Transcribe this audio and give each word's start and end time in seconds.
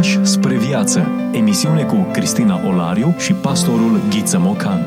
Pași 0.00 0.24
spre 0.24 0.56
viață. 0.56 1.10
Emisiune 1.32 1.82
cu 1.82 2.06
Cristina 2.12 2.66
Olariu 2.66 3.14
și 3.18 3.32
pastorul 3.32 4.00
Ghiță 4.10 4.38
Mocan. 4.38 4.86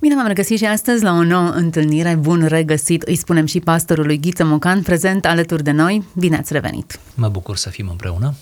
Bine 0.00 0.14
v-am 0.14 0.26
regăsit 0.26 0.58
și 0.58 0.64
astăzi 0.64 1.02
la 1.02 1.12
o 1.12 1.22
nouă 1.22 1.48
întâlnire. 1.48 2.14
Bun 2.20 2.44
regăsit, 2.48 3.02
îi 3.02 3.16
spunem 3.16 3.46
și 3.46 3.60
pastorului 3.60 4.18
Ghiță 4.18 4.44
Mocan, 4.44 4.82
prezent 4.82 5.26
alături 5.26 5.62
de 5.62 5.70
noi. 5.70 6.04
Bine 6.16 6.36
ați 6.36 6.52
revenit! 6.52 6.98
Mă 7.14 7.28
bucur 7.28 7.56
să 7.56 7.68
fim 7.68 7.88
împreună. 7.90 8.34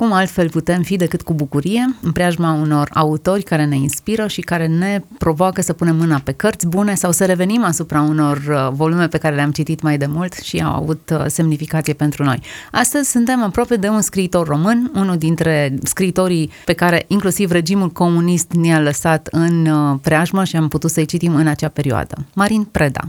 Cum 0.00 0.12
altfel 0.12 0.50
putem 0.50 0.82
fi 0.82 0.96
decât 0.96 1.22
cu 1.22 1.34
bucurie, 1.34 1.96
în 2.02 2.12
preajma 2.12 2.52
unor 2.52 2.90
autori 2.92 3.42
care 3.42 3.64
ne 3.64 3.76
inspiră 3.76 4.26
și 4.26 4.40
care 4.40 4.66
ne 4.66 5.02
provoacă 5.18 5.60
să 5.60 5.72
punem 5.72 5.96
mâna 5.96 6.20
pe 6.24 6.32
cărți 6.32 6.66
bune 6.66 6.94
sau 6.94 7.12
să 7.12 7.24
revenim 7.24 7.64
asupra 7.64 8.00
unor 8.00 8.36
uh, 8.36 8.68
volume 8.72 9.08
pe 9.08 9.18
care 9.18 9.34
le-am 9.34 9.50
citit 9.50 9.82
mai 9.82 9.98
de 9.98 10.06
mult 10.06 10.32
și 10.32 10.62
au 10.62 10.74
avut 10.74 11.10
uh, 11.12 11.24
semnificație 11.26 11.92
pentru 11.92 12.24
noi. 12.24 12.40
Astăzi 12.72 13.10
suntem 13.10 13.42
aproape 13.42 13.76
de 13.76 13.88
un 13.88 14.00
scriitor 14.00 14.46
român, 14.46 14.90
unul 14.94 15.16
dintre 15.16 15.74
scriitorii 15.82 16.50
pe 16.64 16.72
care 16.72 17.04
inclusiv 17.06 17.50
regimul 17.50 17.90
comunist 17.90 18.52
ne-a 18.52 18.80
lăsat 18.80 19.28
în 19.30 19.66
uh, 19.66 19.98
preajmă 20.02 20.44
și 20.44 20.56
am 20.56 20.68
putut 20.68 20.90
să-i 20.90 21.06
citim 21.06 21.34
în 21.34 21.46
acea 21.46 21.68
perioadă. 21.68 22.26
Marin 22.34 22.64
Preda. 22.64 23.00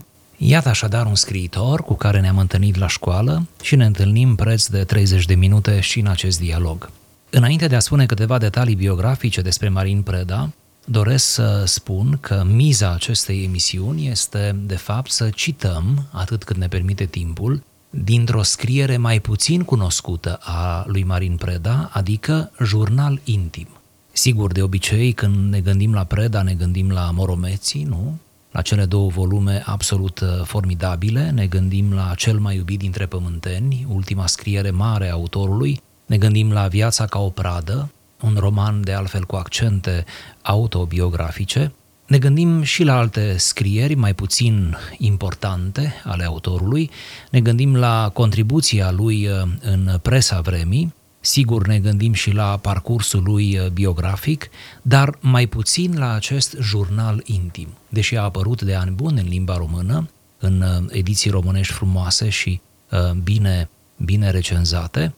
Iată 0.44 0.70
așadar 0.70 1.05
un 1.05 1.16
scriitor 1.16 1.84
cu 1.84 1.94
care 1.94 2.20
ne-am 2.20 2.38
întâlnit 2.38 2.76
la 2.76 2.88
școală 2.88 3.48
și 3.62 3.76
ne 3.76 3.86
întâlnim 3.86 4.36
preț 4.36 4.66
de 4.66 4.84
30 4.84 5.26
de 5.26 5.36
minute 5.36 5.80
și 5.80 5.99
în 5.99 6.08
acest 6.08 6.40
dialog. 6.40 6.90
Înainte 7.30 7.68
de 7.68 7.76
a 7.76 7.80
spune 7.80 8.05
câteva 8.05 8.38
detalii 8.38 8.76
biografice 8.76 9.41
despre 9.41 9.70
Marin 9.70 10.02
Preda, 10.02 10.49
doresc 10.85 11.26
să 11.26 11.63
spun 11.66 12.18
că 12.22 12.44
miza 12.48 12.94
acestei 12.94 13.44
emisiuni 13.44 14.08
este, 14.08 14.55
de 14.66 14.76
fapt, 14.76 15.12
să 15.12 15.30
cităm, 15.30 16.08
atât 16.12 16.44
cât 16.44 16.58
ne 16.58 16.68
permite 16.68 17.05
timpul, 17.05 17.63
dintr-o 17.90 18.44
scriere 18.44 18.98
mai 18.98 19.20
puțin 19.20 19.63
cunoscută 19.63 20.40
a 20.41 20.84
lui 20.88 21.04
Marin 21.04 21.35
Preda, 21.35 21.90
adică 21.94 22.52
jurnal 22.63 23.20
intim. 23.23 23.68
Sigur, 24.12 24.52
de 24.52 24.62
obicei, 24.62 25.12
când 25.12 25.52
ne 25.52 25.60
gândim 25.60 25.93
la 25.93 26.04
Preda, 26.04 26.41
ne 26.41 26.54
gândim 26.54 26.90
la 26.90 27.12
Moromeții, 27.13 27.84
nu? 27.84 28.18
La 28.52 28.62
cele 28.62 28.85
două 28.85 29.10
volume 29.10 29.63
absolut 29.66 30.20
uh, 30.20 30.27
formidabile, 30.44 31.30
ne 31.30 31.46
gândim 31.46 31.94
la 31.94 32.13
cel 32.16 32.40
mai 32.40 32.55
iubit 32.55 32.80
dintre 32.80 33.05
pământeni, 33.05 33.85
ultima 33.90 34.27
scriere 34.27 34.70
mare 34.70 35.10
a 35.10 35.13
autorului, 35.13 35.82
ne 36.05 36.18
gândim 36.18 36.52
la 36.52 36.68
Viața 36.68 37.05
ca 37.05 37.20
o 37.20 37.30
pradă, 37.30 37.91
un 38.21 38.35
roman 38.40 38.82
de 38.84 38.91
altfel 38.91 39.24
cu 39.24 39.35
accente 39.35 40.05
autobiografice, 40.41 41.71
ne 42.08 42.18
gândim 42.18 42.62
și 42.62 42.84
la 42.84 42.98
alte 42.98 43.38
scrieri 43.38 43.96
mai 43.96 44.13
puțin 44.13 44.77
importante 44.98 45.93
ale 46.04 46.24
autorului, 46.24 46.90
ne 47.30 47.41
gândim 47.41 47.76
la 47.76 48.10
contribuția 48.13 48.91
lui 48.91 49.27
uh, 49.27 49.41
în 49.62 49.99
presa 50.02 50.41
vremii, 50.41 50.93
Sigur, 51.24 51.68
ne 51.68 51.80
gândim 51.80 52.14
și 52.14 52.32
la 52.32 52.58
parcursul 52.58 53.24
lui 53.24 53.58
uh, 53.58 53.68
biografic, 53.68 54.50
dar 54.82 55.18
mai 55.20 55.46
puțin 55.48 55.98
la 55.98 56.14
acest 56.14 56.55
jurnal 56.60 57.22
intim. 57.26 57.68
Deși 57.90 58.18
a 58.18 58.24
apărut 58.24 58.62
de 58.62 58.76
ani 58.76 58.91
buni 58.91 59.20
în 59.20 59.27
limba 59.27 59.58
română, 59.58 60.10
în 60.40 60.62
uh, 60.62 60.86
ediții 60.90 61.30
românești 61.30 61.74
frumoase 61.74 62.30
și 62.30 62.62
uh, 62.92 63.12
bine, 63.12 63.70
bine 63.98 64.30
recenzate, 64.30 65.14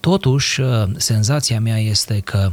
totuși 0.00 0.60
senzația 0.96 1.60
mea 1.60 1.78
este 1.78 2.20
că 2.20 2.52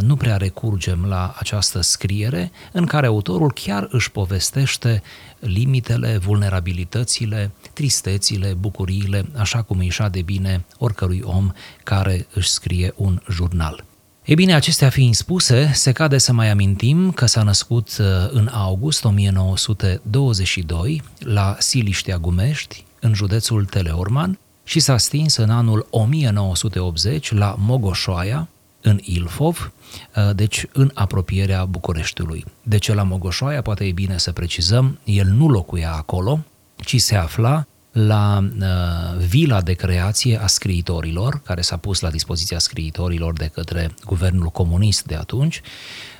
nu 0.00 0.16
prea 0.16 0.36
recurgem 0.36 1.04
la 1.04 1.34
această 1.38 1.80
scriere 1.80 2.50
în 2.72 2.86
care 2.86 3.06
autorul 3.06 3.52
chiar 3.52 3.88
își 3.90 4.10
povestește 4.10 5.02
limitele, 5.38 6.16
vulnerabilitățile, 6.16 7.50
tristețile, 7.72 8.54
bucuriile, 8.58 9.26
așa 9.36 9.62
cum 9.62 9.78
îi 9.78 9.92
de 10.10 10.22
bine 10.22 10.64
oricărui 10.78 11.22
om 11.24 11.52
care 11.82 12.26
își 12.34 12.48
scrie 12.48 12.92
un 12.96 13.20
jurnal. 13.30 13.84
Ei 14.24 14.34
bine, 14.34 14.54
acestea 14.54 14.88
fiind 14.88 15.14
spuse, 15.14 15.70
se 15.74 15.92
cade 15.92 16.18
să 16.18 16.32
mai 16.32 16.50
amintim 16.50 17.10
că 17.10 17.26
s-a 17.26 17.42
născut 17.42 17.96
uh, 18.00 18.06
în 18.30 18.48
august 18.52 19.04
1922 19.04 21.02
la 21.18 21.56
Siliștea 21.58 22.18
Gumești, 22.18 22.84
în 23.00 23.14
județul 23.14 23.64
Teleorman, 23.64 24.38
și 24.64 24.80
s-a 24.80 24.96
stins 24.96 25.36
în 25.36 25.50
anul 25.50 25.86
1980 25.90 27.32
la 27.32 27.54
Mogoșoaia, 27.58 28.48
în 28.84 28.98
Ilfov, 29.02 29.72
uh, 30.16 30.34
deci 30.34 30.66
în 30.72 30.90
apropierea 30.94 31.64
Bucureștiului. 31.64 32.44
De 32.62 32.78
ce 32.78 32.94
la 32.94 33.02
Mogoșoaia, 33.02 33.62
poate 33.62 33.84
e 33.84 33.92
bine 33.92 34.18
să 34.18 34.32
precizăm, 34.32 34.98
el 35.04 35.26
nu 35.26 35.48
locuia 35.48 35.92
acolo, 35.92 36.44
ci 36.76 37.00
se 37.00 37.14
afla 37.14 37.66
la 37.94 38.48
uh, 38.58 39.24
vila 39.26 39.60
de 39.60 39.72
creație 39.72 40.42
a 40.42 40.46
scriitorilor, 40.46 41.40
care 41.44 41.60
s-a 41.60 41.76
pus 41.76 42.00
la 42.00 42.10
dispoziția 42.10 42.58
scriitorilor 42.58 43.32
de 43.32 43.46
către 43.46 43.94
guvernul 44.04 44.46
comunist 44.46 45.04
de 45.04 45.14
atunci 45.14 45.60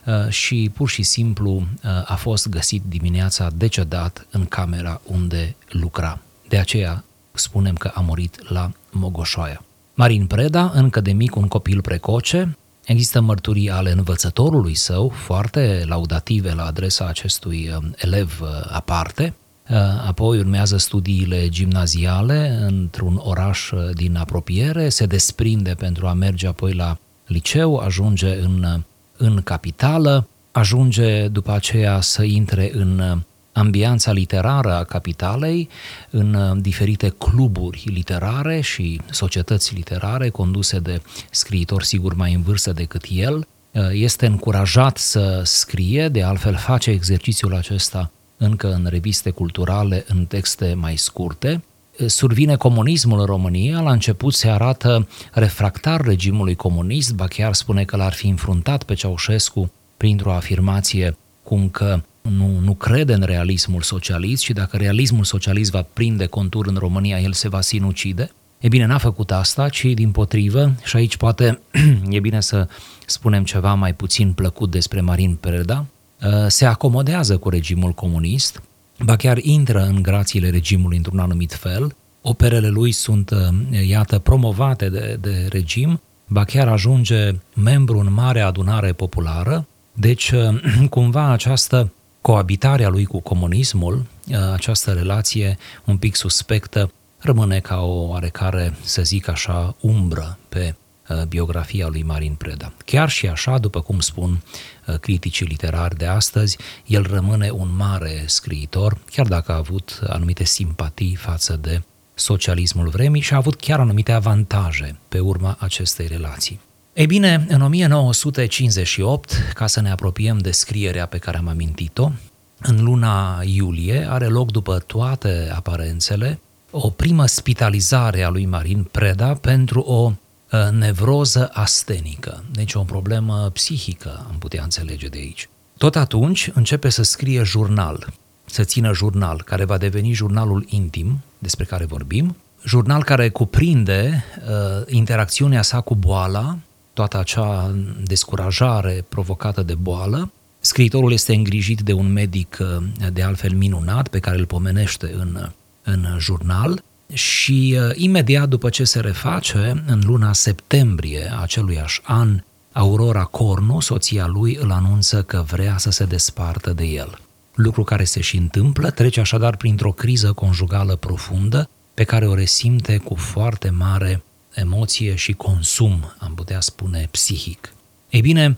uh, 0.07 0.29
și 0.29 0.71
pur 0.75 0.89
și 0.89 1.03
simplu 1.03 1.51
uh, 1.53 1.91
a 2.05 2.15
fost 2.15 2.49
găsit 2.49 2.83
dimineața 2.89 3.51
decedat 3.55 4.27
în 4.31 4.47
camera 4.47 5.01
unde 5.05 5.57
lucra. 5.69 6.21
De 6.49 6.59
aceea 6.59 7.05
spunem 7.33 7.75
că 7.75 7.91
a 7.95 8.01
murit 8.01 8.51
la 8.51 8.71
Mogoșoaia. 8.91 9.65
Marin 9.97 10.27
Preda, 10.27 10.71
încă 10.75 11.01
de 11.01 11.13
mic 11.13 11.37
un 11.37 11.49
copil 11.49 11.81
precoce, 11.81 12.57
există 12.85 13.21
mărturii 13.21 13.71
ale 13.71 13.91
învățătorului 13.91 14.75
său, 14.75 15.09
foarte 15.09 15.85
laudative 15.87 16.53
la 16.53 16.65
adresa 16.65 17.07
acestui 17.07 17.71
uh, 17.77 17.85
elev 17.97 18.41
uh, 18.43 18.49
aparte, 18.71 19.35
uh, 19.71 19.77
apoi 20.07 20.39
urmează 20.39 20.77
studiile 20.77 21.49
gimnaziale 21.49 22.59
într-un 22.69 23.21
oraș 23.23 23.71
din 23.93 24.17
apropiere, 24.17 24.89
se 24.89 25.07
desprinde 25.07 25.75
pentru 25.75 26.07
a 26.07 26.13
merge 26.13 26.47
apoi 26.47 26.73
la 26.73 26.99
liceu, 27.27 27.77
ajunge 27.77 28.41
în, 28.41 28.83
în 29.17 29.41
capitală, 29.43 30.29
ajunge 30.53 31.29
după 31.29 31.53
aceea 31.53 32.01
să 32.01 32.23
intre 32.23 32.71
în 32.75 33.21
ambianța 33.55 34.13
literară 34.13 34.73
a 34.73 34.85
capitalei 34.85 35.69
în 36.11 36.35
uh, 36.35 36.57
diferite 36.61 37.09
cluburi 37.19 37.83
literare 37.87 38.61
și 38.61 39.01
societăți 39.11 39.75
literare 39.75 40.29
conduse 40.29 40.79
de 40.79 41.03
scriitori 41.31 41.87
sigur 41.87 42.15
mai 42.15 42.33
în 42.33 42.43
vârstă 42.43 42.73
decât 42.73 43.05
el. 43.11 43.47
Uh, 43.71 43.83
este 43.93 44.27
încurajat 44.27 44.99
să 44.99 45.41
scrie, 45.45 46.09
de 46.09 46.23
altfel 46.23 46.55
face 46.55 46.91
exercițiul 46.91 47.55
acesta 47.55 48.11
încă 48.37 48.73
în 48.73 48.87
reviste 48.91 49.31
culturale, 49.31 50.05
în 50.09 50.25
texte 50.25 50.75
mai 50.75 50.97
scurte. 50.97 51.65
Uh, 51.99 52.07
survine 52.07 52.57
comunismul 52.57 53.19
în 53.19 53.27
România, 53.27 53.81
la 53.81 53.93
început 53.93 54.35
se 54.35 54.49
arată 54.49 55.09
refractar 55.33 56.01
regimului 56.01 56.55
comunist, 56.55 57.15
ba 57.15 57.27
chiar 57.27 57.55
spune 57.55 57.85
că 57.85 57.97
l-ar 57.97 58.13
fi 58.13 58.29
înfruntat 58.29 58.83
pe 58.83 58.95
Ceaușescu 58.95 59.73
printr-o 59.97 60.33
afirmație 60.33 61.17
cum 61.43 61.69
că 61.69 62.03
nu, 62.31 62.59
nu 62.59 62.75
crede 62.75 63.13
în 63.13 63.23
realismul 63.23 63.83
socialist 63.83 64.43
și 64.43 64.53
dacă 64.53 64.77
realismul 64.77 65.25
socialist 65.25 65.71
va 65.71 65.87
prinde 65.93 66.27
contur 66.27 66.67
în 66.67 66.77
România, 66.77 67.21
el 67.21 67.33
se 67.33 67.49
va 67.49 67.61
sinucide. 67.61 68.31
E 68.59 68.69
bine, 68.69 68.87
n-a 68.87 68.99
făcut 68.99 69.31
asta, 69.31 69.69
ci 69.69 69.85
din 69.85 70.11
potrivă, 70.11 70.73
și 70.85 70.97
aici 70.97 71.17
poate 71.17 71.61
e 72.11 72.21
bine 72.21 72.41
să 72.41 72.69
spunem 73.07 73.45
ceva 73.45 73.75
mai 73.75 73.95
puțin 73.95 74.33
plăcut 74.33 74.71
despre 74.71 75.01
Marin 75.01 75.35
Pereda, 75.35 75.87
uh, 76.23 76.31
se 76.47 76.65
acomodează 76.65 77.37
cu 77.37 77.49
regimul 77.49 77.93
comunist, 77.93 78.63
ba 78.99 79.17
chiar 79.17 79.39
intră 79.39 79.83
în 79.83 80.03
grațiile 80.03 80.51
regimului 80.51 80.97
într-un 80.97 81.19
anumit 81.19 81.53
fel, 81.53 81.97
operele 82.23 82.69
lui 82.69 82.93
sunt, 82.93 83.31
uh, 83.31 83.87
iată, 83.87 84.19
promovate 84.19 84.89
de, 84.89 85.19
de 85.21 85.47
regim, 85.51 86.01
ba 86.27 86.45
chiar 86.45 86.69
ajunge 86.69 87.31
membru 87.55 87.99
în 87.99 88.13
mare 88.13 88.41
adunare 88.41 88.93
populară, 88.93 89.67
deci 89.93 90.31
uh, 90.31 90.89
cumva 90.89 91.31
această 91.31 91.93
coabitarea 92.27 92.89
lui 92.89 93.05
cu 93.05 93.21
comunismul, 93.21 94.07
ă, 94.33 94.53
această 94.53 94.93
relație 94.93 95.59
un 95.85 95.97
pic 95.97 96.15
suspectă, 96.15 96.93
rămâne 97.19 97.61
ca 97.61 97.81
o 97.81 98.09
oarecare, 98.09 98.75
să 98.83 99.03
zic 99.03 99.29
așa, 99.29 99.77
umbră 99.81 100.39
pe 100.49 100.75
ă, 101.11 101.25
biografia 101.29 101.87
lui 101.89 102.03
Marin 102.03 102.35
Preda. 102.35 102.73
Chiar 102.85 103.09
și 103.09 103.27
așa, 103.27 103.59
după 103.59 103.81
cum 103.81 104.01
spun 104.01 104.43
ă, 104.89 104.97
criticii 104.97 105.47
literari 105.47 105.97
de 105.97 106.07
astăzi, 106.07 106.59
el 106.87 107.03
rămâne 107.03 107.51
un 107.51 107.77
mare 107.77 108.23
scriitor, 108.27 108.99
chiar 109.11 109.27
dacă 109.27 109.53
a 109.53 109.57
avut 109.57 110.01
anumite 110.07 110.45
simpatii 110.45 111.15
față 111.15 111.57
de 111.57 111.83
socialismul 112.15 112.89
vremii 112.89 113.21
și 113.21 113.33
a 113.33 113.37
avut 113.37 113.55
chiar 113.55 113.81
anumite 113.81 114.13
avantaje 114.13 114.99
pe 115.09 115.19
urma 115.19 115.57
acestei 115.61 116.07
relații. 116.07 116.61
Ei 116.95 117.07
bine, 117.07 117.47
în 117.49 117.61
1958, 117.61 119.53
ca 119.55 119.67
să 119.67 119.81
ne 119.81 119.91
apropiem 119.91 120.39
de 120.39 120.51
scrierea 120.51 121.07
pe 121.07 121.19
care 121.19 121.37
am 121.37 121.49
amintit-o, 121.49 122.11
în 122.59 122.85
luna 122.85 123.41
iulie 123.45 124.07
are 124.11 124.27
loc 124.27 124.51
după 124.51 124.79
toate 124.79 125.53
aparențele 125.55 126.41
o 126.71 126.91
primă 126.91 127.27
spitalizare 127.27 128.23
a 128.23 128.29
lui 128.29 128.47
Marin 128.47 128.83
Preda 128.83 129.35
pentru 129.35 129.81
o 129.81 130.13
ă, 130.53 130.71
nevroză 130.71 131.51
astenică, 131.53 132.45
deci 132.53 132.75
o 132.75 132.81
problemă 132.81 133.51
psihică, 133.53 134.27
am 134.29 134.37
putea 134.39 134.63
înțelege 134.63 135.07
de 135.07 135.19
aici. 135.19 135.49
Tot 135.77 135.97
atunci 135.97 136.51
începe 136.55 136.89
să 136.89 137.03
scrie 137.03 137.43
jurnal, 137.43 138.13
să 138.45 138.65
țină 138.65 138.93
jurnal, 138.93 139.43
care 139.43 139.65
va 139.65 139.79
deveni 139.79 140.13
jurnalul 140.13 140.67
intim 140.69 141.23
despre 141.39 141.65
care 141.65 141.85
vorbim, 141.85 142.37
jurnal 142.65 143.05
care 143.05 143.29
cuprinde 143.29 144.25
uh, 144.39 144.87
interacțiunea 144.87 145.63
sa 145.63 145.81
cu 145.81 145.95
boala, 145.95 146.59
toată 146.95 147.19
acea 147.19 147.75
descurajare 148.05 149.05
provocată 149.09 149.63
de 149.63 149.75
boală. 149.75 150.33
Scriitorul 150.59 151.13
este 151.13 151.35
îngrijit 151.35 151.81
de 151.81 151.93
un 151.93 152.13
medic 152.13 152.59
uh, 152.61 153.11
de 153.13 153.23
altfel 153.23 153.53
minunat 153.55 154.09
pe 154.09 154.19
care 154.19 154.39
îl 154.39 154.47
pomenește 154.47 155.15
în, 155.19 155.51
în 155.83 156.07
jurnal 156.19 156.83
și 157.13 157.77
uh, 157.79 157.91
imediat 157.95 158.49
după 158.49 158.69
ce 158.69 158.85
se 158.85 159.01
reface, 159.01 159.83
în 159.87 160.01
luna 160.05 160.33
septembrie 160.33 161.33
aceluiași 161.41 162.01
an, 162.05 162.41
Aurora 162.73 163.25
Cornu, 163.25 163.81
soția 163.81 164.27
lui, 164.27 164.59
îl 164.61 164.71
anunță 164.71 165.23
că 165.23 165.45
vrea 165.47 165.79
să 165.79 165.91
se 165.91 166.05
despartă 166.05 166.73
de 166.73 166.85
el. 166.85 167.19
Lucru 167.55 167.85
care 167.85 168.05
se 168.05 168.21
și 168.21 168.37
întâmplă, 168.37 168.91
trece 168.91 169.21
așadar 169.21 169.57
printr-o 169.57 169.93
criză 169.93 170.33
conjugală 170.33 170.97
profundă, 170.97 171.69
pe 171.95 172.05
care 172.05 172.27
o 172.27 172.35
resimte 172.35 172.97
cu 172.97 173.15
foarte 173.15 173.71
mare 173.71 174.23
emoție 174.55 175.15
și 175.15 175.33
consum, 175.33 176.15
am 176.19 176.35
putea 176.35 176.61
spune, 176.61 177.09
psihic. 177.11 177.73
Ei 178.11 178.21
bine, 178.21 178.57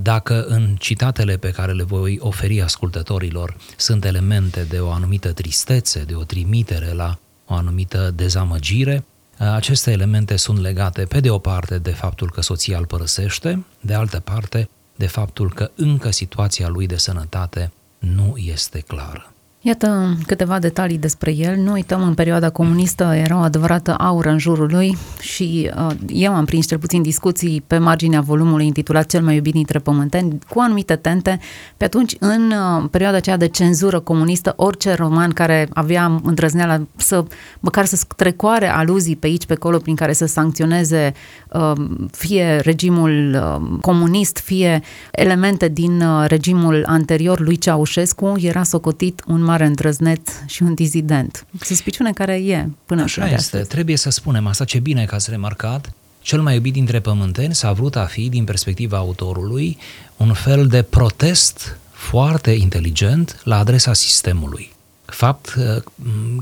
dacă 0.00 0.44
în 0.44 0.76
citatele 0.78 1.36
pe 1.36 1.50
care 1.50 1.72
le 1.72 1.82
voi 1.82 2.18
oferi 2.20 2.62
ascultătorilor 2.62 3.56
sunt 3.76 4.04
elemente 4.04 4.62
de 4.62 4.80
o 4.80 4.90
anumită 4.90 5.32
tristețe, 5.32 6.04
de 6.04 6.14
o 6.14 6.22
trimitere 6.22 6.92
la 6.92 7.18
o 7.46 7.54
anumită 7.54 8.12
dezamăgire, 8.14 9.04
aceste 9.38 9.90
elemente 9.90 10.36
sunt 10.36 10.58
legate 10.58 11.04
pe 11.04 11.20
de 11.20 11.30
o 11.30 11.38
parte 11.38 11.78
de 11.78 11.90
faptul 11.90 12.30
că 12.30 12.42
soția 12.42 12.78
îl 12.78 12.86
părăsește, 12.86 13.64
de 13.80 13.94
altă 13.94 14.20
parte 14.20 14.68
de 14.96 15.06
faptul 15.06 15.52
că 15.52 15.70
încă 15.74 16.10
situația 16.10 16.68
lui 16.68 16.86
de 16.86 16.96
sănătate 16.96 17.72
nu 17.98 18.34
este 18.36 18.78
clară. 18.78 19.32
Iată 19.60 20.16
câteva 20.26 20.58
detalii 20.58 20.98
despre 20.98 21.34
el. 21.36 21.56
Nu 21.56 21.72
uităm, 21.72 22.02
în 22.02 22.14
perioada 22.14 22.50
comunistă 22.50 23.04
era 23.04 23.36
o 23.36 23.40
adevărată 23.40 23.94
aură 23.98 24.28
în 24.28 24.38
jurul 24.38 24.68
lui 24.70 24.96
și 25.20 25.70
uh, 25.76 25.94
eu 26.06 26.34
am 26.34 26.44
prins 26.44 26.66
cel 26.66 26.78
puțin 26.78 27.02
discuții 27.02 27.64
pe 27.66 27.78
marginea 27.78 28.20
volumului 28.20 28.66
intitulat 28.66 29.06
Cel 29.06 29.22
mai 29.22 29.34
iubit 29.34 29.52
dintre 29.52 29.78
pământeni, 29.78 30.38
cu 30.48 30.60
anumite 30.60 30.96
tente. 30.96 31.38
Pe 31.76 31.84
atunci, 31.84 32.16
în 32.18 32.50
uh, 32.50 32.88
perioada 32.90 33.16
aceea 33.16 33.36
de 33.36 33.48
cenzură 33.48 34.00
comunistă, 34.00 34.52
orice 34.56 34.94
roman 34.94 35.30
care 35.30 35.68
avea 35.72 36.20
îndrăzneala 36.22 36.80
să, 36.96 37.24
măcar 37.60 37.84
să 37.84 37.96
strecoare 37.96 38.68
aluzii 38.68 39.16
pe 39.16 39.26
aici, 39.26 39.46
pe 39.46 39.52
acolo, 39.52 39.78
prin 39.78 39.94
care 39.94 40.12
să 40.12 40.26
sancționeze 40.26 41.12
uh, 41.52 41.72
fie 42.10 42.60
regimul 42.62 43.34
uh, 43.34 43.78
comunist, 43.80 44.38
fie 44.38 44.82
elemente 45.12 45.68
din 45.68 46.00
uh, 46.00 46.24
regimul 46.26 46.84
anterior 46.86 47.40
lui 47.40 47.56
Ceaușescu, 47.56 48.34
era 48.40 48.62
socotit 48.62 49.22
un 49.26 49.46
mare 49.48 49.66
îndrăzneț 49.66 50.30
și 50.46 50.62
un 50.62 50.74
dizident. 50.74 51.46
Suspiciune 51.60 52.12
care 52.12 52.34
e 52.34 52.68
până 52.86 53.02
Așa 53.02 53.24
este. 53.24 53.34
Astăzi. 53.34 53.68
Trebuie 53.68 53.96
să 53.96 54.10
spunem 54.10 54.46
asta. 54.46 54.64
Ce 54.64 54.78
bine 54.78 55.04
că 55.04 55.14
ați 55.14 55.30
remarcat. 55.30 55.92
Cel 56.20 56.40
mai 56.42 56.54
iubit 56.54 56.72
dintre 56.72 57.00
pământeni 57.00 57.54
s-a 57.54 57.72
vrut 57.72 57.96
a 57.96 58.04
fi, 58.04 58.28
din 58.28 58.44
perspectiva 58.44 58.96
autorului, 58.96 59.78
un 60.16 60.32
fel 60.32 60.66
de 60.66 60.82
protest 60.82 61.76
foarte 61.90 62.50
inteligent 62.50 63.40
la 63.44 63.58
adresa 63.58 63.92
sistemului. 63.92 64.72
Fapt 65.04 65.54
uh, 65.58 65.82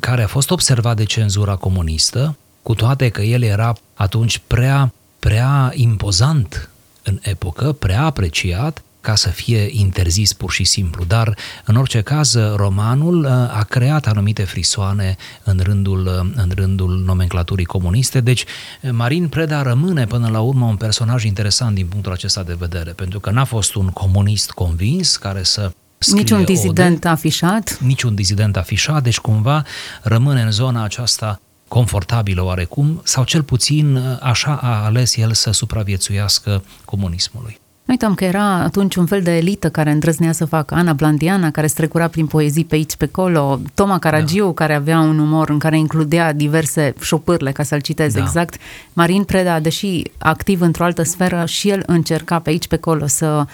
care 0.01 0.23
a 0.23 0.27
fost 0.27 0.51
observat 0.51 0.97
de 0.97 1.05
cenzura 1.05 1.55
comunistă, 1.55 2.37
cu 2.63 2.75
toate 2.75 3.09
că 3.09 3.23
el 3.23 3.43
era 3.43 3.73
atunci 3.95 4.41
prea, 4.47 4.93
prea 5.19 5.73
impozant 5.75 6.71
în 7.03 7.19
epocă, 7.23 7.73
prea 7.73 8.03
apreciat 8.03 8.83
ca 9.07 9.15
să 9.15 9.29
fie 9.29 9.69
interzis 9.71 10.33
pur 10.33 10.51
și 10.51 10.65
simplu, 10.65 11.05
dar 11.05 11.37
în 11.65 11.77
orice 11.77 12.01
caz 12.01 12.37
romanul 12.55 13.25
uh, 13.25 13.31
a 13.31 13.67
creat 13.69 14.07
anumite 14.07 14.43
frisoane 14.43 15.17
în 15.45 15.61
rândul, 15.63 16.07
uh, 16.07 16.43
în 16.43 16.51
rândul 16.55 17.03
nomenclaturii 17.05 17.65
comuniste, 17.65 18.21
deci 18.21 18.45
Marin 18.91 19.29
Preda 19.29 19.63
rămâne 19.63 20.07
până 20.07 20.29
la 20.29 20.41
urmă 20.41 20.67
un 20.67 20.77
personaj 20.77 21.25
interesant 21.25 21.75
din 21.75 21.87
punctul 21.87 22.13
acesta 22.13 22.43
de 22.43 22.57
vedere, 22.59 22.91
pentru 22.91 23.21
că 23.21 23.31
n-a 23.31 23.45
fost 23.45 23.75
un 23.75 23.89
comunist 23.89 24.51
convins 24.51 25.17
care 25.17 25.43
să 25.43 25.71
Niciun 26.13 26.45
dizident 26.45 26.97
ode, 26.97 27.09
afișat. 27.09 27.79
Niciun 27.81 28.15
dizident 28.15 28.57
afișat, 28.57 29.03
deci 29.03 29.19
cumva 29.19 29.65
rămâne 30.03 30.43
în 30.43 30.51
zona 30.51 30.85
aceasta 30.85 31.41
confortabilă 31.69 32.43
oarecum, 32.43 33.01
sau 33.05 33.25
cel 33.25 33.43
puțin 33.43 33.97
uh, 33.97 34.19
așa 34.21 34.59
a 34.63 34.85
ales 34.85 35.17
el 35.17 35.33
să 35.33 35.51
supraviețuiască 35.51 36.65
comunismului. 36.85 37.59
Uitam 37.89 38.15
că 38.15 38.25
era 38.25 38.45
atunci 38.45 38.95
un 38.95 39.07
fel 39.07 39.23
de 39.23 39.37
elită 39.37 39.71
care 39.71 39.91
îndrăznea 39.91 40.33
să 40.33 40.45
facă 40.45 40.75
Ana 40.75 40.93
Blandiana, 40.93 41.51
care 41.51 41.67
strecura 41.67 42.09
prin 42.09 42.27
poezii 42.27 42.65
pe 42.65 42.75
aici, 42.75 42.97
pe 42.97 43.05
acolo, 43.05 43.61
Toma 43.75 43.99
Caragiu, 43.99 44.45
da. 44.45 44.53
care 44.53 44.75
avea 44.75 44.99
un 44.99 45.19
umor 45.19 45.49
în 45.49 45.59
care 45.59 45.79
includea 45.79 46.33
diverse 46.33 46.95
șopârle, 47.01 47.53
ca 47.53 47.63
să-l 47.63 47.81
citez 47.81 48.15
da. 48.15 48.21
exact. 48.21 48.57
Marin 48.93 49.25
Preda, 49.25 49.61
deși 49.61 50.03
activ 50.19 50.61
într-o 50.61 50.85
altă 50.85 51.03
sferă, 51.03 51.45
și 51.47 51.69
el 51.69 51.83
încerca 51.87 52.39
pe 52.39 52.51
aici, 52.51 52.67
pe 52.67 52.75
acolo 52.75 53.07
să, 53.07 53.45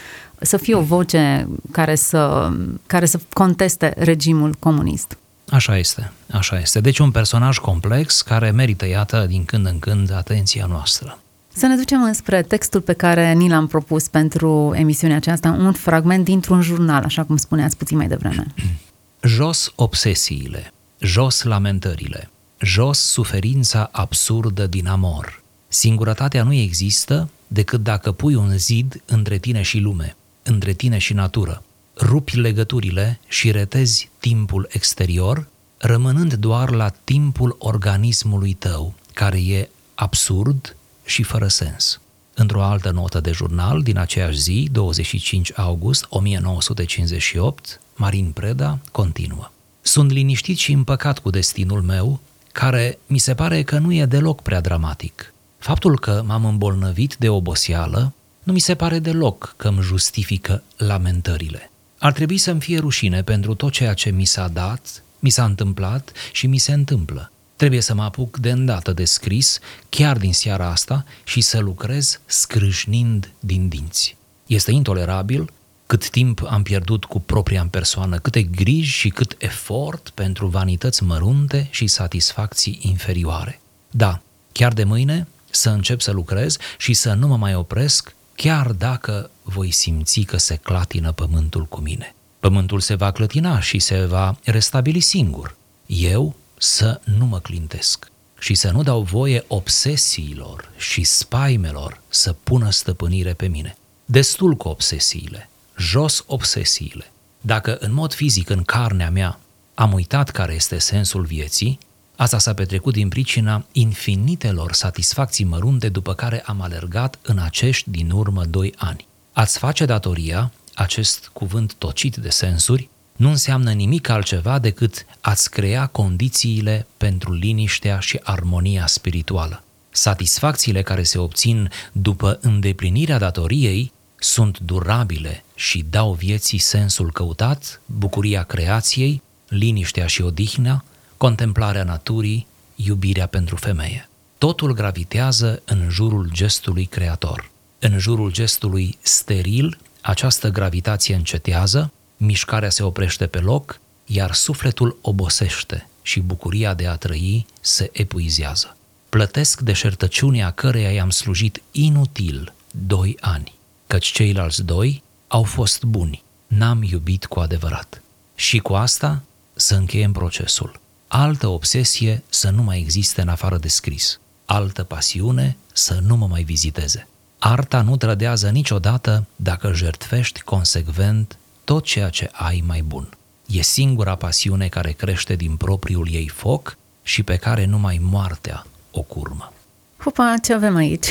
să 0.41 0.57
fie 0.57 0.75
o 0.75 0.81
voce 0.81 1.49
care 1.71 1.95
să, 1.95 2.51
care 2.87 3.07
să 3.07 3.19
conteste 3.33 3.95
regimul 3.97 4.55
comunist. 4.59 5.17
Așa 5.49 5.79
este, 5.79 6.13
așa 6.31 6.59
este. 6.59 6.81
Deci 6.81 6.99
un 6.99 7.11
personaj 7.11 7.59
complex 7.59 8.23
care 8.23 8.51
merită, 8.51 8.87
iată, 8.87 9.25
din 9.29 9.45
când 9.45 9.67
în 9.67 9.79
când 9.79 10.13
atenția 10.13 10.67
noastră. 10.69 11.19
Să 11.55 11.67
ne 11.67 11.77
ducem 11.77 12.03
înspre 12.03 12.43
textul 12.43 12.81
pe 12.81 12.93
care 12.93 13.33
ni 13.33 13.49
l-am 13.49 13.67
propus 13.67 14.09
pentru 14.09 14.73
emisiunea 14.75 15.17
aceasta, 15.17 15.51
un 15.51 15.73
fragment 15.73 16.25
dintr-un 16.25 16.61
jurnal, 16.61 17.05
așa 17.05 17.25
cum 17.25 17.37
spuneați 17.37 17.77
puțin 17.77 17.97
mai 17.97 18.09
devreme. 18.09 18.47
Jos 19.23 19.73
obsesiile, 19.75 20.73
jos 20.99 21.43
lamentările, 21.43 22.31
jos 22.61 22.99
suferința 22.99 23.89
absurdă 23.93 24.67
din 24.67 24.87
amor. 24.87 25.43
Singurătatea 25.69 26.43
nu 26.43 26.53
există 26.53 27.29
decât 27.47 27.83
dacă 27.83 28.13
pui 28.13 28.35
un 28.35 28.59
zid 28.59 29.03
între 29.07 29.39
tine 29.39 29.63
și 29.63 29.79
lume, 29.79 30.17
între 30.43 30.73
tine 30.73 30.99
și 30.99 31.13
natură. 31.13 31.63
Rupi 31.97 32.37
legăturile 32.37 33.21
și 33.29 33.51
retezi 33.51 34.11
timpul 34.19 34.69
exterior, 34.71 35.49
rămânând 35.77 36.35
doar 36.35 36.71
la 36.71 36.89
timpul 37.05 37.57
organismului 37.59 38.53
tău, 38.53 38.95
care 39.13 39.39
e 39.39 39.69
absurd, 39.95 40.77
și 41.05 41.23
fără 41.23 41.49
sens. 41.49 42.01
Într-o 42.35 42.63
altă 42.63 42.91
notă 42.91 43.21
de 43.21 43.31
jurnal 43.31 43.83
din 43.83 43.99
aceeași 43.99 44.39
zi, 44.39 44.69
25 44.73 45.53
august 45.57 46.07
1958, 46.09 47.81
Marin 47.95 48.31
Preda 48.31 48.79
continuă. 48.93 49.51
Sunt 49.81 50.11
liniștit 50.11 50.59
și 50.59 50.73
împăcat 50.73 51.19
cu 51.19 51.31
destinul 51.31 51.83
meu, 51.83 52.21
care 52.53 52.99
mi 53.07 53.19
se 53.19 53.35
pare 53.35 53.63
că 53.63 53.79
nu 53.79 53.93
e 53.93 54.05
deloc 54.05 54.43
prea 54.43 54.61
dramatic. 54.61 55.35
Faptul 55.59 55.99
că 55.99 56.23
m-am 56.27 56.45
îmbolnăvit 56.45 57.17
de 57.19 57.29
oboseală 57.29 58.13
nu 58.43 58.53
mi 58.53 58.61
se 58.61 58.75
pare 58.75 58.99
deloc 58.99 59.55
că 59.57 59.69
îmi 59.69 59.83
justifică 59.83 60.63
lamentările. 60.77 61.71
Ar 61.99 62.13
trebui 62.13 62.39
să-mi 62.39 62.61
fie 62.61 62.79
rușine 62.79 63.23
pentru 63.23 63.55
tot 63.55 63.73
ceea 63.73 63.95
ce 63.95 64.11
mi 64.11 64.25
s-a 64.25 64.49
dat, 64.49 65.03
mi 65.19 65.31
s-a 65.31 65.45
întâmplat 65.45 66.13
și 66.33 66.47
mi 66.47 66.59
se 66.59 66.73
întâmplă. 66.73 67.32
Trebuie 67.63 67.83
să 67.83 67.95
mă 67.95 68.03
apuc 68.03 68.37
de 68.37 68.51
îndată 68.51 68.93
de 68.93 69.05
scris, 69.05 69.59
chiar 69.89 70.17
din 70.17 70.33
seara 70.33 70.71
asta, 70.71 71.05
și 71.25 71.41
să 71.41 71.59
lucrez 71.59 72.21
scrâșnind 72.27 73.33
din 73.41 73.69
dinți. 73.69 74.17
Este 74.47 74.71
intolerabil 74.71 75.53
cât 75.87 76.11
timp 76.11 76.43
am 76.49 76.63
pierdut 76.63 77.05
cu 77.05 77.21
propria 77.21 77.61
în 77.61 77.69
persoană, 77.69 78.19
câte 78.19 78.43
griji 78.43 78.91
și 78.91 79.09
cât 79.09 79.35
efort 79.39 80.09
pentru 80.09 80.47
vanități 80.47 81.03
mărunte 81.03 81.69
și 81.71 81.87
satisfacții 81.87 82.79
inferioare. 82.83 83.61
Da, 83.91 84.21
chiar 84.53 84.73
de 84.73 84.85
mâine 84.85 85.27
să 85.51 85.71
încep 85.71 86.01
să 86.01 86.11
lucrez 86.11 86.57
și 86.79 86.93
să 86.93 87.13
nu 87.13 87.27
mă 87.27 87.37
mai 87.37 87.55
opresc, 87.55 88.15
chiar 88.35 88.71
dacă 88.71 89.31
voi 89.43 89.71
simți 89.71 90.21
că 90.21 90.37
se 90.37 90.57
clatină 90.57 91.13
pământul 91.13 91.65
cu 91.65 91.81
mine. 91.81 92.15
Pământul 92.41 92.81
se 92.81 92.95
va 92.95 93.11
clătina 93.11 93.61
și 93.61 93.79
se 93.79 94.05
va 94.05 94.37
restabili 94.45 95.01
singur. 95.01 95.57
Eu 95.87 96.37
să 96.63 97.01
nu 97.05 97.27
mă 97.27 97.41
clintesc 97.41 98.11
și 98.39 98.55
să 98.55 98.71
nu 98.71 98.83
dau 98.83 99.03
voie 99.03 99.45
obsesiilor 99.47 100.71
și 100.77 101.05
spaimelor 101.05 102.01
să 102.09 102.33
pună 102.33 102.71
stăpânire 102.71 103.33
pe 103.33 103.47
mine. 103.47 103.77
Destul 104.05 104.55
cu 104.55 104.69
obsesiile, 104.69 105.49
jos 105.79 106.25
obsesiile. 106.27 107.11
Dacă 107.41 107.77
în 107.81 107.93
mod 107.93 108.13
fizic, 108.13 108.51
în 108.51 108.63
carnea 108.63 109.11
mea, 109.11 109.39
am 109.75 109.93
uitat 109.93 110.31
care 110.31 110.55
este 110.55 110.79
sensul 110.79 111.25
vieții, 111.25 111.79
asta 112.17 112.39
s-a 112.39 112.55
petrecut 112.55 112.93
din 112.93 113.09
pricina 113.09 113.65
infinitelor 113.73 114.73
satisfacții 114.73 115.45
mărunte 115.45 115.89
după 115.89 116.15
care 116.15 116.43
am 116.47 116.61
alergat 116.61 117.19
în 117.23 117.39
acești 117.39 117.91
din 117.91 118.11
urmă 118.11 118.45
doi 118.45 118.75
ani. 118.77 119.07
Ați 119.33 119.59
face 119.59 119.85
datoria, 119.85 120.53
acest 120.75 121.31
cuvânt 121.33 121.75
tocit 121.75 122.17
de 122.17 122.31
sensuri, 122.31 122.89
nu 123.17 123.29
înseamnă 123.29 123.73
nimic 123.73 124.09
altceva 124.09 124.59
decât 124.59 125.07
ați 125.21 125.51
crea 125.51 125.87
condițiile 125.87 126.87
pentru 126.97 127.33
liniștea 127.33 127.99
și 127.99 128.21
armonia 128.23 128.87
spirituală. 128.87 129.63
Satisfacțiile 129.91 130.83
care 130.83 131.03
se 131.03 131.19
obțin 131.19 131.71
după 131.93 132.39
îndeplinirea 132.41 133.19
datoriei 133.19 133.93
sunt 134.17 134.59
durabile 134.59 135.45
și 135.55 135.85
dau 135.91 136.13
vieții 136.13 136.59
sensul 136.59 137.13
căutat, 137.13 137.81
bucuria 137.87 138.43
creației, 138.43 139.23
liniștea 139.49 140.07
și 140.07 140.23
odihna, 140.23 140.85
contemplarea 141.17 141.85
naturii, 141.85 142.47
iubirea 142.75 143.27
pentru 143.27 143.57
femeie. 143.57 144.09
Totul 144.39 144.73
gravitează 144.73 145.63
în 145.65 145.89
jurul 145.91 146.31
gestului 146.33 146.85
creator. 146.85 147.51
În 147.79 147.99
jurul 147.99 148.33
gestului 148.33 148.99
steril, 149.01 149.79
această 150.01 150.49
gravitație 150.49 151.15
încetează, 151.15 151.93
mișcarea 152.23 152.71
se 152.71 152.83
oprește 152.83 153.27
pe 153.27 153.39
loc, 153.39 153.81
iar 154.07 154.33
sufletul 154.33 154.99
obosește 155.01 155.89
și 156.03 156.21
bucuria 156.21 156.75
de 156.75 156.87
a 156.87 156.97
trăi 156.97 157.47
se 157.61 157.91
epuizează. 157.93 158.77
Plătesc 159.09 159.61
deșertăciunea 159.61 160.51
căreia 160.51 160.91
i-am 160.91 161.11
slujit 161.11 161.63
inutil 161.71 162.53
doi 162.71 163.17
ani, 163.21 163.55
căci 163.87 164.07
ceilalți 164.07 164.63
doi 164.63 165.03
au 165.29 165.43
fost 165.43 165.85
buni, 165.85 166.23
n-am 166.47 166.83
iubit 166.83 167.27
cu 167.27 167.41
adevărat. 167.41 168.03
Și 168.35 168.59
cu 168.59 168.73
asta 168.73 169.23
să 169.55 169.75
încheiem 169.75 170.13
procesul. 170.13 170.81
Altă 171.09 171.47
obsesie 171.47 172.23
să 172.29 172.51
nu 172.51 172.63
mai 172.63 172.79
existe 172.79 173.21
în 173.21 173.29
afară 173.29 173.59
de 173.59 173.69
scris. 173.69 174.21
Altă 174.45 174.83
pasiune 174.83 175.57
să 175.73 175.99
nu 176.03 176.17
mă 176.17 176.27
mai 176.27 176.43
viziteze. 176.43 177.09
Arta 177.39 177.83
nu 177.83 177.97
trădează 177.97 178.49
niciodată 178.49 179.27
dacă 179.37 179.73
jertfești 179.73 180.41
consecvent 180.41 181.37
tot 181.65 181.85
ceea 181.85 182.09
ce 182.09 182.31
ai 182.33 182.63
mai 182.67 182.83
bun. 182.83 183.09
E 183.47 183.63
singura 183.63 184.15
pasiune 184.15 184.69
care 184.69 184.91
crește 184.93 185.35
din 185.35 185.57
propriul 185.57 186.09
ei 186.11 186.29
foc 186.29 186.77
și 187.03 187.23
pe 187.23 187.37
care 187.37 187.65
numai 187.65 188.01
moartea 188.03 188.67
o 188.91 189.01
curmă. 189.01 189.53
Pupa, 189.97 190.35
ce 190.43 190.53
avem 190.53 190.77
aici? 190.77 191.07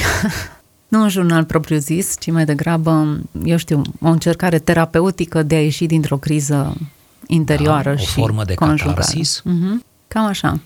nu 0.92 1.02
un 1.02 1.10
jurnal 1.10 1.44
propriu-zis, 1.44 2.16
ci 2.20 2.32
mai 2.32 2.46
degrabă, 2.46 3.20
eu 3.44 3.58
știu, 3.58 3.82
o 4.02 4.08
încercare 4.08 4.60
terapeutică 4.60 5.44
de 5.44 5.56
a 5.56 5.62
ieși 5.62 5.86
dintr-o 5.86 6.18
criză 6.18 6.76
interioară 7.28 7.90
da, 7.90 7.98
și 7.98 8.20
o 8.20 8.22
formă 8.22 8.44
de 8.44 8.54
conjugală. 8.54 8.96
catarsis. 8.96 9.40
Uh-huh. 9.42 9.86
Cam 10.08 10.26
așa. 10.26 10.60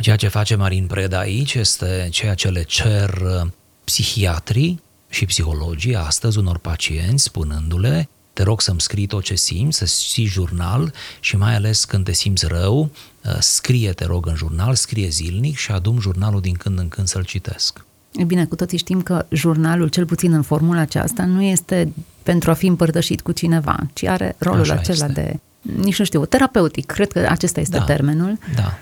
Ceea 0.00 0.16
ce 0.16 0.28
face 0.28 0.54
Marin 0.54 0.86
Preda 0.86 1.18
aici 1.18 1.54
este 1.54 2.08
ceea 2.10 2.34
ce 2.34 2.48
le 2.48 2.62
cer 2.62 3.20
uh, 3.24 3.50
psihiatrii 3.84 4.82
și 5.08 5.24
psihologii 5.24 5.96
astăzi 5.96 6.38
unor 6.38 6.58
pacienți, 6.58 7.22
spunându-le 7.22 8.08
te 8.32 8.42
rog 8.42 8.60
să-mi 8.60 8.80
scrii 8.80 9.06
tot 9.06 9.22
ce 9.22 9.34
simți, 9.34 9.78
să 9.78 9.84
ții 9.84 10.24
jurnal 10.24 10.92
și 11.20 11.36
mai 11.36 11.54
ales 11.54 11.84
când 11.84 12.04
te 12.04 12.12
simți 12.12 12.46
rău, 12.46 12.80
uh, 12.80 13.36
scrie, 13.38 13.90
te 13.92 14.04
rog, 14.04 14.26
în 14.26 14.34
jurnal, 14.34 14.74
scrie 14.74 15.08
zilnic 15.08 15.56
și 15.56 15.70
adum 15.70 16.00
jurnalul 16.00 16.40
din 16.40 16.54
când 16.54 16.78
în 16.78 16.88
când 16.88 17.06
să-l 17.06 17.24
citesc. 17.24 17.84
E 18.12 18.24
bine, 18.24 18.44
cu 18.44 18.54
toții 18.54 18.78
știm 18.78 19.02
că 19.02 19.26
jurnalul, 19.28 19.88
cel 19.88 20.06
puțin 20.06 20.32
în 20.32 20.42
formula 20.42 20.80
aceasta, 20.80 21.24
nu 21.24 21.42
este 21.42 21.92
pentru 22.22 22.50
a 22.50 22.54
fi 22.54 22.66
împărtășit 22.66 23.20
cu 23.20 23.32
cineva, 23.32 23.76
ci 23.92 24.04
are 24.04 24.34
rolul 24.38 24.60
Așa 24.60 24.74
acela 24.74 25.06
este. 25.06 25.20
de, 25.22 25.38
nici 25.82 25.98
nu 25.98 26.04
știu, 26.04 26.24
terapeutic, 26.24 26.86
cred 26.86 27.12
că 27.12 27.26
acesta 27.28 27.60
este 27.60 27.78
Da. 27.78 27.84
termenul. 27.84 28.38
Da. 28.54 28.78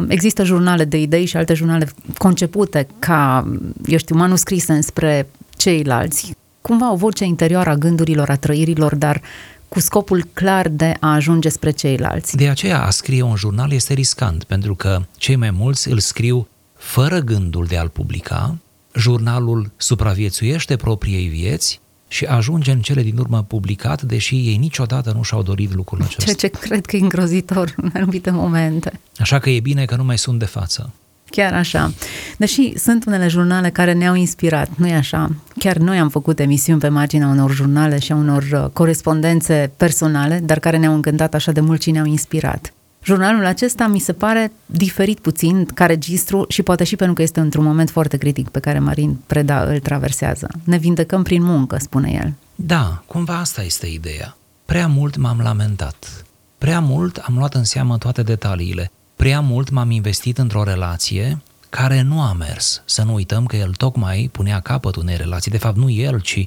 Uh, 0.00 0.04
Există 0.08 0.44
jurnale 0.44 0.84
de 0.84 1.00
idei 1.00 1.24
și 1.24 1.36
alte 1.36 1.54
jurnale 1.54 1.88
concepute 2.18 2.86
ca, 2.98 3.48
eu 3.86 3.98
știu, 3.98 4.16
manuscrise 4.16 4.72
înspre 4.72 5.28
ceilalți, 5.56 6.32
cumva 6.60 6.92
o 6.92 6.96
voce 6.96 7.24
interioară 7.24 7.70
a 7.70 7.74
gândurilor, 7.74 8.30
a 8.30 8.36
trăirilor, 8.36 8.94
dar 8.94 9.22
cu 9.68 9.80
scopul 9.80 10.24
clar 10.32 10.68
de 10.68 10.94
a 11.00 11.12
ajunge 11.12 11.48
spre 11.48 11.70
ceilalți. 11.70 12.36
De 12.36 12.48
aceea 12.48 12.82
a 12.82 12.90
scrie 12.90 13.22
un 13.22 13.36
jurnal 13.36 13.72
este 13.72 13.94
riscant, 13.94 14.44
pentru 14.44 14.74
că 14.74 15.02
cei 15.16 15.36
mai 15.36 15.50
mulți 15.50 15.88
îl 15.88 15.98
scriu 15.98 16.48
fără 16.76 17.18
gândul 17.18 17.64
de 17.64 17.76
a-l 17.76 17.88
publica, 17.88 18.56
jurnalul 18.94 19.70
supraviețuiește 19.76 20.76
propriei 20.76 21.26
vieți 21.26 21.80
și 22.08 22.24
ajunge 22.24 22.70
în 22.70 22.80
cele 22.80 23.02
din 23.02 23.18
urmă 23.18 23.42
publicat, 23.42 24.02
deși 24.02 24.34
ei 24.34 24.56
niciodată 24.56 25.12
nu 25.12 25.22
și-au 25.22 25.42
dorit 25.42 25.74
lucrul 25.74 26.02
acesta. 26.02 26.22
Ceea 26.24 26.36
ce 26.36 26.48
cred 26.48 26.86
că 26.86 26.96
e 26.96 27.00
îngrozitor 27.00 27.74
în 27.76 27.90
anumite 27.94 28.30
momente. 28.30 29.00
Așa 29.18 29.38
că 29.38 29.50
e 29.50 29.60
bine 29.60 29.84
că 29.84 29.96
nu 29.96 30.04
mai 30.04 30.18
sunt 30.18 30.38
de 30.38 30.44
față. 30.44 30.92
Chiar 31.30 31.52
așa. 31.52 31.92
Deși 32.36 32.78
sunt 32.78 33.04
unele 33.06 33.28
jurnale 33.28 33.70
care 33.70 33.92
ne-au 33.92 34.14
inspirat, 34.14 34.68
nu-i 34.76 34.92
așa? 34.92 35.30
Chiar 35.58 35.76
noi 35.76 35.98
am 35.98 36.08
făcut 36.08 36.38
emisiuni 36.38 36.80
pe 36.80 36.88
marginea 36.88 37.28
unor 37.28 37.50
jurnale 37.50 37.98
și 37.98 38.12
a 38.12 38.16
unor 38.16 38.42
uh, 38.52 38.64
corespondențe 38.72 39.72
personale, 39.76 40.40
dar 40.44 40.58
care 40.58 40.76
ne-au 40.76 40.94
încântat 40.94 41.34
așa 41.34 41.52
de 41.52 41.60
mult 41.60 41.82
și 41.82 41.90
ne-au 41.90 42.04
inspirat. 42.04 42.72
Jurnalul 43.04 43.44
acesta 43.44 43.86
mi 43.86 43.98
se 43.98 44.12
pare 44.12 44.52
diferit 44.66 45.18
puțin 45.18 45.64
ca 45.64 45.86
registru 45.86 46.44
și 46.48 46.62
poate 46.62 46.84
și 46.84 46.96
pentru 46.96 47.14
că 47.14 47.22
este 47.22 47.40
într-un 47.40 47.64
moment 47.64 47.90
foarte 47.90 48.16
critic 48.16 48.48
pe 48.48 48.60
care 48.60 48.78
Marin 48.78 49.16
Preda 49.26 49.62
îl 49.62 49.78
traversează. 49.78 50.48
Ne 50.64 50.76
vindecăm 50.76 51.22
prin 51.22 51.42
muncă, 51.42 51.76
spune 51.78 52.10
el. 52.24 52.32
Da, 52.54 53.02
cumva 53.06 53.38
asta 53.38 53.62
este 53.62 53.86
ideea. 53.86 54.36
Prea 54.64 54.86
mult 54.86 55.16
m-am 55.16 55.40
lamentat. 55.42 56.24
Prea 56.58 56.80
mult 56.80 57.16
am 57.16 57.34
luat 57.36 57.54
în 57.54 57.64
seamă 57.64 57.98
toate 57.98 58.22
detaliile. 58.22 58.90
Prea 59.20 59.40
mult 59.40 59.70
m-am 59.70 59.90
investit 59.90 60.38
într-o 60.38 60.62
relație 60.62 61.42
care 61.68 62.00
nu 62.00 62.20
a 62.20 62.32
mers. 62.32 62.82
Să 62.84 63.02
nu 63.02 63.14
uităm 63.14 63.46
că 63.46 63.56
el 63.56 63.74
tocmai 63.74 64.28
punea 64.32 64.60
capăt 64.60 64.96
unei 64.96 65.16
relații. 65.16 65.50
De 65.50 65.58
fapt, 65.58 65.76
nu 65.76 65.90
el, 65.90 66.20
ci 66.20 66.36
uh, 66.36 66.46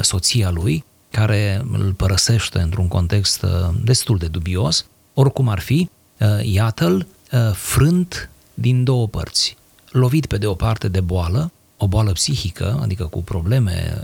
soția 0.00 0.50
lui, 0.50 0.84
care 1.10 1.64
îl 1.72 1.92
părăsește 1.92 2.58
într-un 2.58 2.88
context 2.88 3.42
uh, 3.42 3.50
destul 3.84 4.18
de 4.18 4.26
dubios. 4.26 4.86
Oricum 5.14 5.48
ar 5.48 5.58
fi, 5.58 5.90
uh, 6.18 6.28
iată-l 6.42 7.06
uh, 7.32 7.52
frânt 7.52 8.30
din 8.54 8.84
două 8.84 9.08
părți. 9.08 9.56
Lovit 9.90 10.26
pe 10.26 10.38
de 10.38 10.46
o 10.46 10.54
parte 10.54 10.88
de 10.88 11.00
boală, 11.00 11.52
o 11.76 11.88
boală 11.88 12.12
psihică, 12.12 12.78
adică 12.82 13.04
cu 13.04 13.22
probleme 13.22 14.02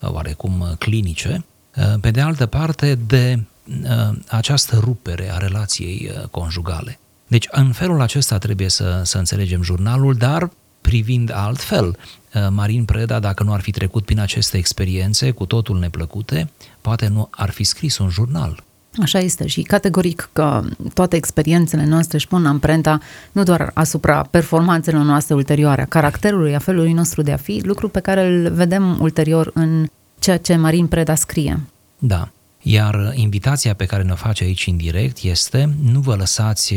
uh, 0.00 0.10
oarecum 0.10 0.60
uh, 0.60 0.68
clinice, 0.78 1.44
uh, 1.76 1.94
pe 2.00 2.10
de 2.10 2.20
altă 2.20 2.46
parte 2.46 2.94
de 2.94 3.42
uh, 3.66 4.16
această 4.28 4.78
rupere 4.78 5.32
a 5.32 5.36
relației 5.36 6.10
uh, 6.10 6.28
conjugale. 6.28 6.98
Deci, 7.26 7.48
în 7.50 7.72
felul 7.72 8.00
acesta 8.00 8.38
trebuie 8.38 8.68
să, 8.68 9.00
să 9.04 9.18
înțelegem 9.18 9.62
jurnalul, 9.62 10.14
dar 10.14 10.50
privind 10.80 11.30
altfel, 11.34 11.86
uh, 11.86 12.46
Marin 12.50 12.84
Preda, 12.84 13.18
dacă 13.18 13.42
nu 13.42 13.52
ar 13.52 13.60
fi 13.60 13.70
trecut 13.70 14.04
prin 14.04 14.20
aceste 14.20 14.56
experiențe 14.56 15.30
cu 15.30 15.46
totul 15.46 15.78
neplăcute, 15.78 16.50
poate 16.80 17.08
nu 17.08 17.28
ar 17.30 17.50
fi 17.50 17.64
scris 17.64 17.98
un 17.98 18.08
jurnal. 18.08 18.64
Așa 19.02 19.18
este 19.18 19.46
și 19.46 19.62
categoric 19.62 20.28
că 20.32 20.62
toate 20.94 21.16
experiențele 21.16 21.84
noastre 21.84 22.16
își 22.16 22.28
pun 22.28 22.46
amprenta 22.46 22.98
nu 23.32 23.42
doar 23.42 23.70
asupra 23.74 24.22
performanțelor 24.22 25.04
noastre 25.04 25.34
ulterioare, 25.34 25.82
a 25.82 25.86
caracterului, 25.86 26.54
a 26.54 26.58
felului 26.58 26.92
nostru 26.92 27.22
de 27.22 27.32
a 27.32 27.36
fi, 27.36 27.60
lucru 27.64 27.88
pe 27.88 28.00
care 28.00 28.26
îl 28.26 28.52
vedem 28.52 29.00
ulterior 29.00 29.50
în 29.54 29.86
ceea 30.18 30.38
ce 30.38 30.56
Marin 30.56 30.86
Preda 30.86 31.14
scrie. 31.14 31.60
Da. 31.98 32.28
Iar 32.68 33.12
invitația 33.14 33.74
pe 33.74 33.84
care 33.84 34.02
ne-o 34.02 34.14
face 34.14 34.44
aici 34.44 34.66
în 34.66 34.76
direct 34.76 35.22
este 35.22 35.74
nu 35.82 36.00
vă 36.00 36.14
lăsați 36.14 36.74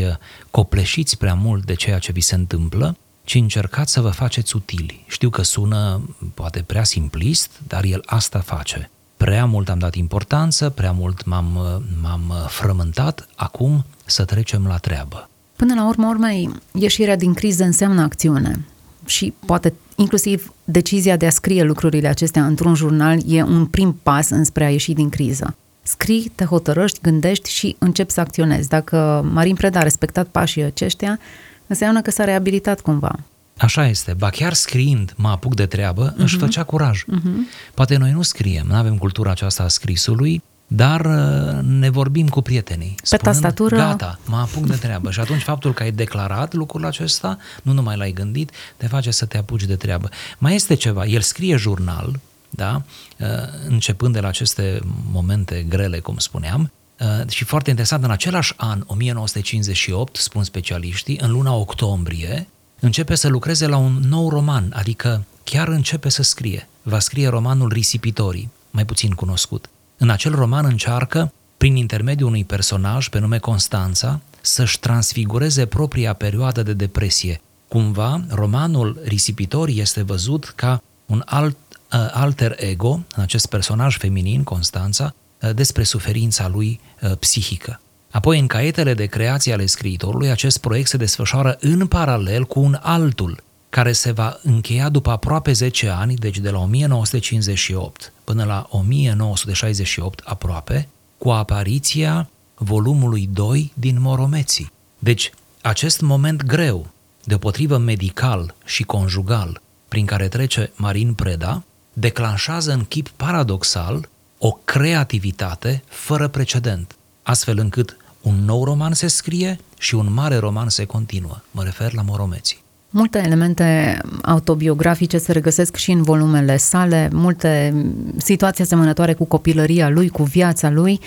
copleșiți 0.52 1.18
prea 1.18 1.34
mult 1.34 1.66
de 1.66 1.74
ceea 1.74 2.00
ce 2.00 2.12
vi 2.12 2.22
se 2.22 2.36
întâmplă, 2.36 2.98
ci 3.24 3.36
încercați 3.36 3.92
să 3.92 4.02
vă 4.02 4.10
faceți 4.10 4.56
utili. 4.56 5.06
Știu 5.08 5.30
că 5.30 5.42
sună 5.42 6.02
poate 6.34 6.64
prea 6.66 6.84
simplist, 6.84 7.52
dar 7.68 7.84
el 7.84 8.02
asta 8.06 8.40
face. 8.40 8.90
Prea 9.18 9.46
mult 9.46 9.70
am 9.70 9.80
dat 9.80 9.96
importanță, 9.96 10.70
prea 10.70 10.92
mult 10.92 11.26
m-am, 11.26 11.82
m-am 12.02 12.34
frământat, 12.48 13.28
acum 13.36 13.86
să 14.06 14.26
trecem 14.26 14.66
la 14.68 14.78
treabă. 14.78 15.30
Până 15.56 15.74
la 15.74 15.88
urmă 15.88 16.08
urmei, 16.08 16.50
ieșirea 16.74 17.16
din 17.16 17.34
criză 17.34 17.64
înseamnă 17.64 18.02
acțiune 18.02 18.66
și 19.06 19.34
poate 19.46 19.74
inclusiv 19.96 20.54
decizia 20.64 21.18
de 21.18 21.26
a 21.26 21.30
scrie 21.30 21.64
lucrurile 21.64 22.08
acestea 22.08 22.46
într-un 22.46 22.76
jurnal 22.76 23.20
e 23.28 23.44
un 23.44 23.66
prim 23.66 24.00
pas 24.04 24.30
înspre 24.30 24.64
a 24.64 24.70
ieși 24.70 24.94
din 24.94 25.10
criză. 25.10 25.56
Scrii, 25.90 26.32
te 26.36 26.46
hotărăști, 26.46 27.00
gândești 27.02 27.52
și 27.52 27.76
începi 27.80 28.12
să 28.12 28.20
acționezi. 28.20 28.70
Dacă 28.70 29.30
Marin 29.32 29.56
Preda 29.56 29.80
a 29.80 29.84
respectat 29.84 30.28
pașii 30.28 30.64
aceștia, 30.64 31.20
înseamnă 31.68 32.02
că 32.02 32.12
s-a 32.12 32.24
reabilitat 32.24 32.82
cumva. 32.82 33.16
Așa 33.58 33.88
este. 33.88 34.14
Ba 34.18 34.30
chiar 34.30 34.54
scriind 34.54 35.14
mă 35.16 35.30
apuc 35.30 35.56
de 35.56 35.66
treabă, 35.66 36.14
uh-huh. 36.14 36.18
își 36.18 36.38
făcea 36.38 36.64
curaj. 36.64 37.04
Uh-huh. 37.04 37.72
Poate 37.74 37.98
noi 37.98 38.12
nu 38.12 38.22
scriem, 38.22 38.66
nu 38.68 38.76
avem 38.76 38.98
cultura 38.98 39.32
aceasta 39.32 39.64
a 39.64 39.68
scrisului, 39.68 40.44
dar 40.68 41.06
uh, 41.06 41.64
ne 41.64 41.90
vorbim 41.90 42.28
cu 42.28 42.42
prietenii. 42.42 42.96
Pe 43.10 43.18
tastatură. 43.18 43.76
Gata, 43.76 44.20
mă 44.26 44.38
apuc 44.38 44.66
de 44.66 44.76
treabă. 44.76 45.12
Și 45.12 45.20
atunci 45.20 45.42
faptul 45.42 45.74
că 45.74 45.84
ai 45.84 45.92
declarat 45.92 46.54
lucrul 46.54 46.86
acesta, 46.86 47.38
nu 47.62 47.72
numai 47.72 47.98
l-ai 47.98 48.12
gândit, 48.12 48.52
te 48.78 48.88
face 48.88 49.12
să 49.12 49.26
te 49.26 49.38
apuci 49.38 49.64
de 49.64 49.76
treabă. 49.76 50.10
Mai 50.38 50.56
este 50.56 50.74
ceva, 50.74 51.06
el 51.06 51.22
scrie 51.22 51.56
jurnal, 51.56 52.20
da? 52.50 52.82
Uh, 53.20 53.28
începând 53.68 54.14
de 54.14 54.20
la 54.20 54.28
aceste 54.28 54.80
momente 55.12 55.66
grele, 55.70 56.00
cum 56.00 56.18
spuneam, 56.18 56.72
uh, 57.00 57.30
și 57.30 57.44
foarte 57.44 57.70
interesant, 57.70 58.04
în 58.04 58.12
același 58.12 58.54
an, 58.58 58.84
1958, 58.88 60.16
spun 60.16 60.44
specialiștii, 60.44 61.20
în 61.22 61.32
luna 61.32 61.54
octombrie, 61.54 62.48
începe 62.80 63.16
să 63.16 63.28
lucreze 63.28 63.68
la 63.68 63.78
un 63.78 64.00
nou 64.08 64.30
roman, 64.30 64.74
adică 64.76 65.24
chiar 65.44 65.68
începe 65.68 66.10
să 66.10 66.24
scrie. 66.24 66.68
Va 66.82 67.00
scrie 67.00 67.28
romanul 67.28 67.70
Risipitorii, 67.70 68.50
mai 68.72 68.86
puțin 68.86 69.12
cunoscut. 69.12 69.70
În 69.98 70.10
acel 70.10 70.36
roman 70.36 70.66
încearcă, 70.66 71.34
prin 71.58 71.76
intermediul 71.76 72.28
unui 72.28 72.44
personaj 72.44 73.10
pe 73.10 73.20
nume 73.20 73.38
Constanța, 73.38 74.20
să-și 74.42 74.80
transfigureze 74.80 75.66
propria 75.66 76.14
perioadă 76.14 76.64
de 76.64 76.74
depresie. 76.74 77.42
Cumva, 77.68 78.24
romanul 78.30 79.02
Risipitorii 79.06 79.80
este 79.80 80.02
văzut 80.02 80.54
ca 80.56 80.82
un 81.06 81.22
alt, 81.26 81.58
uh, 81.58 81.69
alter 82.12 82.56
ego, 82.58 82.90
în 83.16 83.24
acest 83.24 83.46
personaj 83.46 83.98
feminin, 83.98 84.44
Constanța, 84.44 85.14
uh, 85.42 85.54
despre 85.54 85.84
suferința 85.84 86.48
lui 86.48 86.80
uh, 87.02 87.12
psihică. 87.20 87.80
Apoi, 88.12 88.40
în 88.40 88.48
caietele 88.48 88.94
de 88.94 89.06
creație 89.06 89.54
ale 89.54 89.66
scriitorului, 89.66 90.30
acest 90.30 90.58
proiect 90.58 90.88
se 90.90 90.98
desfășoară 90.98 91.58
în 91.60 91.88
paralel 91.88 92.46
cu 92.46 92.60
un 92.60 92.78
altul, 92.82 93.44
care 93.70 93.92
se 93.92 94.12
va 94.12 94.40
încheia 94.44 94.90
după 94.90 95.10
aproape 95.12 95.52
10 95.52 95.88
ani, 95.88 96.16
deci 96.16 96.38
de 96.38 96.50
la 96.50 96.60
1958 96.60 98.14
până 98.24 98.44
la 98.44 98.68
1968 98.70 100.22
aproape, 100.26 100.88
cu 101.18 101.30
apariția 101.30 102.30
volumului 102.56 103.30
2 103.34 103.72
din 103.74 104.02
Moromeții. 104.02 104.72
Deci, 105.00 105.32
acest 105.62 106.02
moment 106.02 106.44
greu, 106.44 106.88
deopotrivă 107.24 107.78
medical 107.78 108.56
și 108.66 108.84
conjugal, 108.84 109.62
prin 109.88 110.06
care 110.06 110.28
trece 110.28 110.72
Marin 110.76 111.14
Preda, 111.14 111.64
declanșează 112.00 112.72
în 112.72 112.84
chip 112.84 113.08
paradoxal 113.10 114.10
o 114.38 114.52
creativitate 114.66 115.84
fără 115.88 116.28
precedent, 116.28 116.96
astfel 117.24 117.58
încât 117.60 117.98
un 118.22 118.36
nou 118.46 118.64
roman 118.64 118.94
se 118.94 119.08
scrie 119.08 119.60
și 119.78 119.96
un 119.96 120.14
mare 120.14 120.38
roman 120.38 120.70
se 120.70 120.86
continuă. 120.86 121.38
Mă 121.52 121.64
refer 121.64 121.94
la 121.94 122.02
Moromeții. 122.02 122.64
Multe 122.90 123.22
elemente 123.26 124.02
autobiografice 124.22 125.18
se 125.18 125.32
regăsesc 125.32 125.76
și 125.76 125.92
în 125.92 126.02
volumele 126.02 126.58
sale, 126.58 127.10
multe 127.12 127.74
situații 128.18 128.64
asemănătoare 128.64 129.14
cu 129.14 129.26
copilăria 129.26 129.90
lui, 129.90 130.10
cu 130.10 130.24
viața 130.24 130.70
lui. 130.70 131.00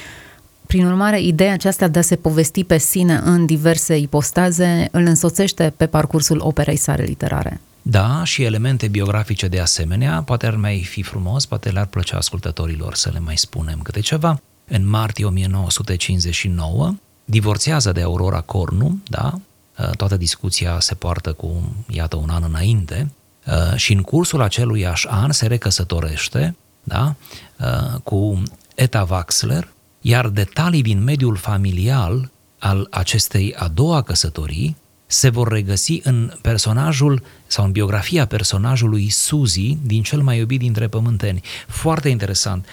Prin 0.66 0.87
urmare, 0.87 1.20
ideea 1.20 1.52
aceasta 1.52 1.88
de 1.88 1.99
a 1.99 2.02
se 2.02 2.16
povesti 2.16 2.64
pe 2.64 2.78
sine 2.78 3.20
în 3.25 3.46
diverse 3.46 3.96
ipostaze 3.96 4.88
îl 4.90 5.02
însoțește 5.02 5.72
pe 5.76 5.87
parcursul 5.87 6.40
operei 6.42 6.76
sale 6.76 7.02
literare. 7.02 7.61
Da, 7.82 8.24
și 8.24 8.42
elemente 8.42 8.88
biografice 8.88 9.48
de 9.48 9.60
asemenea, 9.60 10.22
poate 10.22 10.46
ar 10.46 10.56
mai 10.56 10.82
fi 10.84 11.02
frumos, 11.02 11.46
poate 11.46 11.70
le-ar 11.70 11.86
plăcea 11.86 12.16
ascultătorilor 12.16 12.94
să 12.94 13.10
le 13.12 13.18
mai 13.18 13.36
spunem 13.36 13.80
câte 13.82 14.00
ceva. 14.00 14.40
În 14.68 14.88
martie 14.88 15.24
1959, 15.24 16.94
divorțează 17.24 17.92
de 17.92 18.02
Aurora 18.02 18.40
Cornu, 18.40 18.98
da, 19.08 19.40
Uh, 19.78 19.90
toată 19.96 20.16
discuția 20.16 20.80
se 20.80 20.94
poartă 20.94 21.32
cu, 21.32 21.74
iată, 21.88 22.16
un 22.16 22.30
an 22.30 22.42
înainte. 22.42 23.12
Uh, 23.46 23.76
și 23.76 23.92
în 23.92 24.02
cursul 24.02 24.40
acelui 24.40 24.86
an 25.08 25.30
se 25.30 25.46
recăsătorește 25.46 26.56
da, 26.82 27.14
uh, 27.58 28.00
cu 28.02 28.42
Eta 28.74 29.06
Waxler, 29.10 29.72
iar 30.00 30.28
detalii 30.28 30.82
din 30.82 31.02
mediul 31.02 31.36
familial 31.36 32.30
al 32.58 32.86
acestei 32.90 33.54
a 33.54 33.68
doua 33.68 34.02
căsătorii 34.02 34.76
se 35.12 35.28
vor 35.28 35.49
regăsi 35.49 36.00
în 36.02 36.33
personajul 36.40 37.23
sau 37.47 37.64
în 37.64 37.73
biografia 37.73 38.26
personajului 38.26 39.09
Suzy 39.09 39.76
din 39.83 40.02
cel 40.02 40.23
mai 40.23 40.38
iubit 40.38 40.59
dintre 40.59 40.88
pământeni. 40.88 41.40
Foarte 41.69 42.09
interesant. 42.09 42.66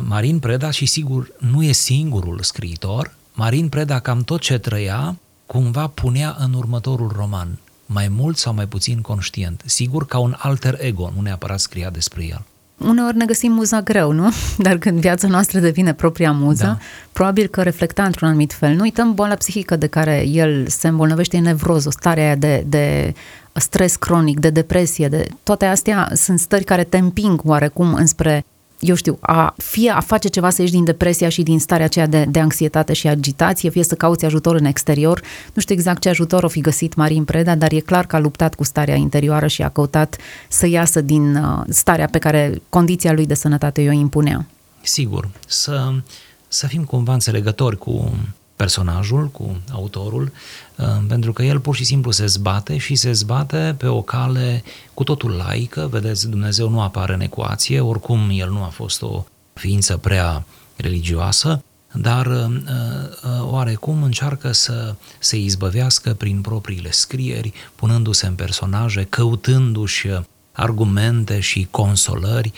Marin 0.00 0.38
Preda 0.38 0.70
și 0.70 0.86
sigur 0.86 1.32
nu 1.38 1.62
e 1.62 1.72
singurul 1.72 2.38
scriitor. 2.42 3.14
Marin 3.32 3.68
Preda 3.68 3.98
cam 3.98 4.24
tot 4.24 4.40
ce 4.40 4.58
trăia 4.58 5.16
cumva 5.46 5.86
punea 5.86 6.36
în 6.38 6.52
următorul 6.52 7.12
roman, 7.16 7.58
mai 7.86 8.08
mult 8.08 8.36
sau 8.36 8.54
mai 8.54 8.66
puțin 8.66 9.00
conștient, 9.00 9.62
sigur 9.64 10.06
ca 10.06 10.18
un 10.18 10.34
alter 10.38 10.76
ego, 10.80 11.12
nu 11.14 11.20
neapărat 11.20 11.60
scria 11.60 11.90
despre 11.90 12.24
el. 12.24 12.44
Uneori 12.86 13.16
ne 13.16 13.24
găsim 13.24 13.52
muza 13.52 13.80
greu, 13.80 14.12
nu? 14.12 14.30
Dar 14.58 14.78
când 14.78 15.00
viața 15.00 15.28
noastră 15.28 15.58
devine 15.58 15.94
propria 15.94 16.32
muză, 16.32 16.64
da. 16.64 16.78
probabil 17.12 17.46
că 17.46 17.62
reflecta 17.62 18.04
într-un 18.04 18.28
anumit 18.28 18.52
fel. 18.52 18.74
Nu 18.74 18.80
uităm 18.80 19.14
boala 19.14 19.34
psihică 19.34 19.76
de 19.76 19.86
care 19.86 20.26
el 20.26 20.66
se 20.68 20.88
îmbolnăvește, 20.88 21.36
e 21.36 21.40
nevroză, 21.40 21.90
starea 21.90 22.36
de, 22.36 22.64
de 22.66 23.14
stres 23.52 23.96
cronic, 23.96 24.40
de 24.40 24.50
depresie, 24.50 25.08
de 25.08 25.28
toate 25.42 25.64
astea 25.64 26.10
sunt 26.14 26.38
stări 26.38 26.64
care 26.64 26.84
te 26.84 26.96
împing 26.96 27.40
oarecum 27.44 27.94
înspre 27.94 28.44
eu 28.82 28.94
știu, 28.94 29.18
a, 29.20 29.54
fie 29.56 29.90
a 29.90 30.00
face 30.00 30.28
ceva 30.28 30.50
să 30.50 30.60
ieși 30.60 30.72
din 30.72 30.84
depresia 30.84 31.28
și 31.28 31.42
din 31.42 31.60
starea 31.60 31.84
aceea 31.84 32.06
de, 32.06 32.24
de 32.28 32.40
anxietate 32.40 32.92
și 32.92 33.08
agitație, 33.08 33.70
fie 33.70 33.84
să 33.84 33.94
cauți 33.94 34.24
ajutor 34.24 34.54
în 34.54 34.64
exterior. 34.64 35.22
Nu 35.54 35.60
știu 35.60 35.74
exact 35.74 36.00
ce 36.00 36.08
ajutor 36.08 36.42
o 36.42 36.48
fi 36.48 36.60
găsit 36.60 36.94
Marin 36.94 37.24
Preda, 37.24 37.54
dar 37.54 37.72
e 37.72 37.80
clar 37.80 38.06
că 38.06 38.16
a 38.16 38.18
luptat 38.18 38.54
cu 38.54 38.64
starea 38.64 38.94
interioară 38.94 39.46
și 39.46 39.62
a 39.62 39.68
căutat 39.68 40.16
să 40.48 40.66
iasă 40.66 41.00
din 41.00 41.36
uh, 41.36 41.64
starea 41.68 42.06
pe 42.06 42.18
care 42.18 42.62
condiția 42.68 43.12
lui 43.12 43.26
de 43.26 43.34
sănătate 43.34 43.88
o 43.88 43.92
impunea. 43.92 44.46
Sigur, 44.82 45.28
să, 45.46 45.92
să 46.48 46.66
fim 46.66 46.84
cumva 46.84 47.12
înțelegători 47.12 47.78
cu 47.78 48.14
personajul, 48.62 49.28
cu 49.28 49.60
autorul, 49.72 50.32
uh, 50.76 50.86
pentru 51.08 51.32
că 51.32 51.42
el 51.42 51.60
pur 51.60 51.74
și 51.74 51.84
simplu 51.84 52.10
se 52.10 52.26
zbate 52.26 52.78
și 52.78 52.94
se 52.94 53.12
zbate 53.12 53.74
pe 53.78 53.86
o 53.86 54.02
cale 54.02 54.62
cu 54.94 55.04
totul 55.04 55.30
laică, 55.30 55.88
vedeți, 55.90 56.28
Dumnezeu 56.28 56.68
nu 56.68 56.80
apare 56.80 57.14
în 57.14 57.20
ecuație, 57.20 57.80
oricum 57.80 58.30
el 58.32 58.50
nu 58.50 58.62
a 58.62 58.66
fost 58.66 59.02
o 59.02 59.24
ființă 59.52 59.96
prea 59.96 60.44
religioasă, 60.76 61.62
dar 61.92 62.26
uh, 62.26 62.44
uh, 62.48 63.50
oarecum 63.50 64.02
încearcă 64.02 64.52
să 64.52 64.94
se 65.18 65.38
izbăvească 65.38 66.14
prin 66.14 66.40
propriile 66.40 66.90
scrieri, 66.90 67.52
punându-se 67.74 68.26
în 68.26 68.34
personaje, 68.34 69.06
căutându-și 69.08 70.08
argumente 70.52 71.40
și 71.40 71.66
consolări 71.70 72.52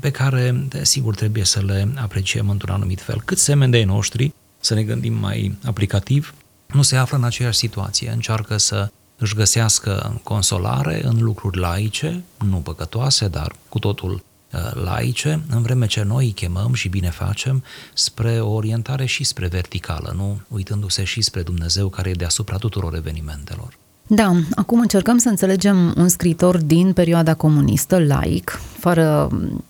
pe 0.00 0.10
care, 0.10 0.66
sigur, 0.82 1.14
trebuie 1.14 1.44
să 1.44 1.60
le 1.60 1.88
apreciem 1.96 2.48
într-un 2.48 2.74
anumit 2.74 3.00
fel. 3.00 3.22
Cât 3.24 3.38
semeni 3.38 3.72
de 3.72 3.84
noștri 3.84 4.34
să 4.60 4.74
ne 4.74 4.82
gândim 4.82 5.14
mai 5.14 5.58
aplicativ, 5.64 6.34
nu 6.66 6.82
se 6.82 6.96
află 6.96 7.16
în 7.16 7.24
aceeași 7.24 7.58
situație. 7.58 8.10
Încearcă 8.10 8.56
să 8.56 8.90
își 9.18 9.34
găsească 9.34 10.20
consolare 10.22 11.06
în 11.06 11.22
lucruri 11.22 11.58
laice, 11.58 12.22
nu 12.44 12.56
păcătoase, 12.56 13.28
dar 13.28 13.56
cu 13.68 13.78
totul 13.78 14.12
uh, 14.52 14.72
laice, 14.72 15.42
în 15.48 15.62
vreme 15.62 15.86
ce 15.86 16.02
noi 16.02 16.24
îi 16.24 16.32
chemăm 16.32 16.74
și 16.74 16.88
bine 16.88 17.10
facem 17.10 17.64
spre 17.94 18.40
o 18.40 18.50
orientare 18.50 19.06
și 19.06 19.24
spre 19.24 19.46
verticală, 19.46 20.12
nu 20.16 20.40
uitându-se 20.48 21.04
și 21.04 21.22
spre 21.22 21.42
Dumnezeu 21.42 21.88
care 21.88 22.08
e 22.08 22.12
deasupra 22.12 22.56
tuturor 22.56 22.94
evenimentelor. 22.94 23.78
Da, 24.06 24.32
acum 24.54 24.80
încercăm 24.80 25.18
să 25.18 25.28
înțelegem 25.28 25.94
un 25.96 26.08
scriitor 26.08 26.56
din 26.56 26.92
perioada 26.92 27.34
comunistă, 27.34 27.98
laic, 28.06 28.60
fără 28.78 29.28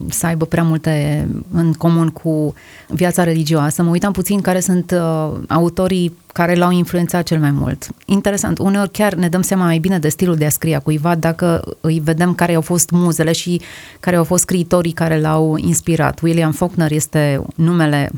să 0.08 0.26
aibă 0.26 0.44
prea 0.44 0.62
multe 0.62 1.28
în 1.52 1.72
comun 1.72 2.08
cu 2.08 2.54
viața 2.88 3.24
religioasă. 3.24 3.82
Mă 3.82 3.90
uitam 3.90 4.12
puțin 4.12 4.40
care 4.40 4.60
sunt 4.60 4.90
uh, 4.90 5.32
autorii 5.48 6.16
care 6.32 6.54
l-au 6.54 6.70
influențat 6.70 7.22
cel 7.22 7.38
mai 7.38 7.50
mult. 7.50 7.88
Interesant, 8.04 8.58
uneori 8.58 8.90
chiar 8.90 9.14
ne 9.14 9.28
dăm 9.28 9.42
seama 9.42 9.64
mai 9.64 9.78
bine 9.78 9.98
de 9.98 10.08
stilul 10.08 10.36
de 10.36 10.46
a 10.46 10.50
scrie 10.50 10.74
a 10.74 10.80
cuiva 10.80 11.14
dacă 11.14 11.76
îi 11.80 12.00
vedem 12.04 12.34
care 12.34 12.54
au 12.54 12.60
fost 12.60 12.90
muzele 12.90 13.32
și 13.32 13.60
care 14.00 14.16
au 14.16 14.24
fost 14.24 14.42
scriitorii 14.42 14.92
care 14.92 15.20
l-au 15.20 15.56
inspirat. 15.56 16.20
William 16.20 16.52
Faulkner 16.52 16.92
este 16.92 17.42
numele 17.54 18.10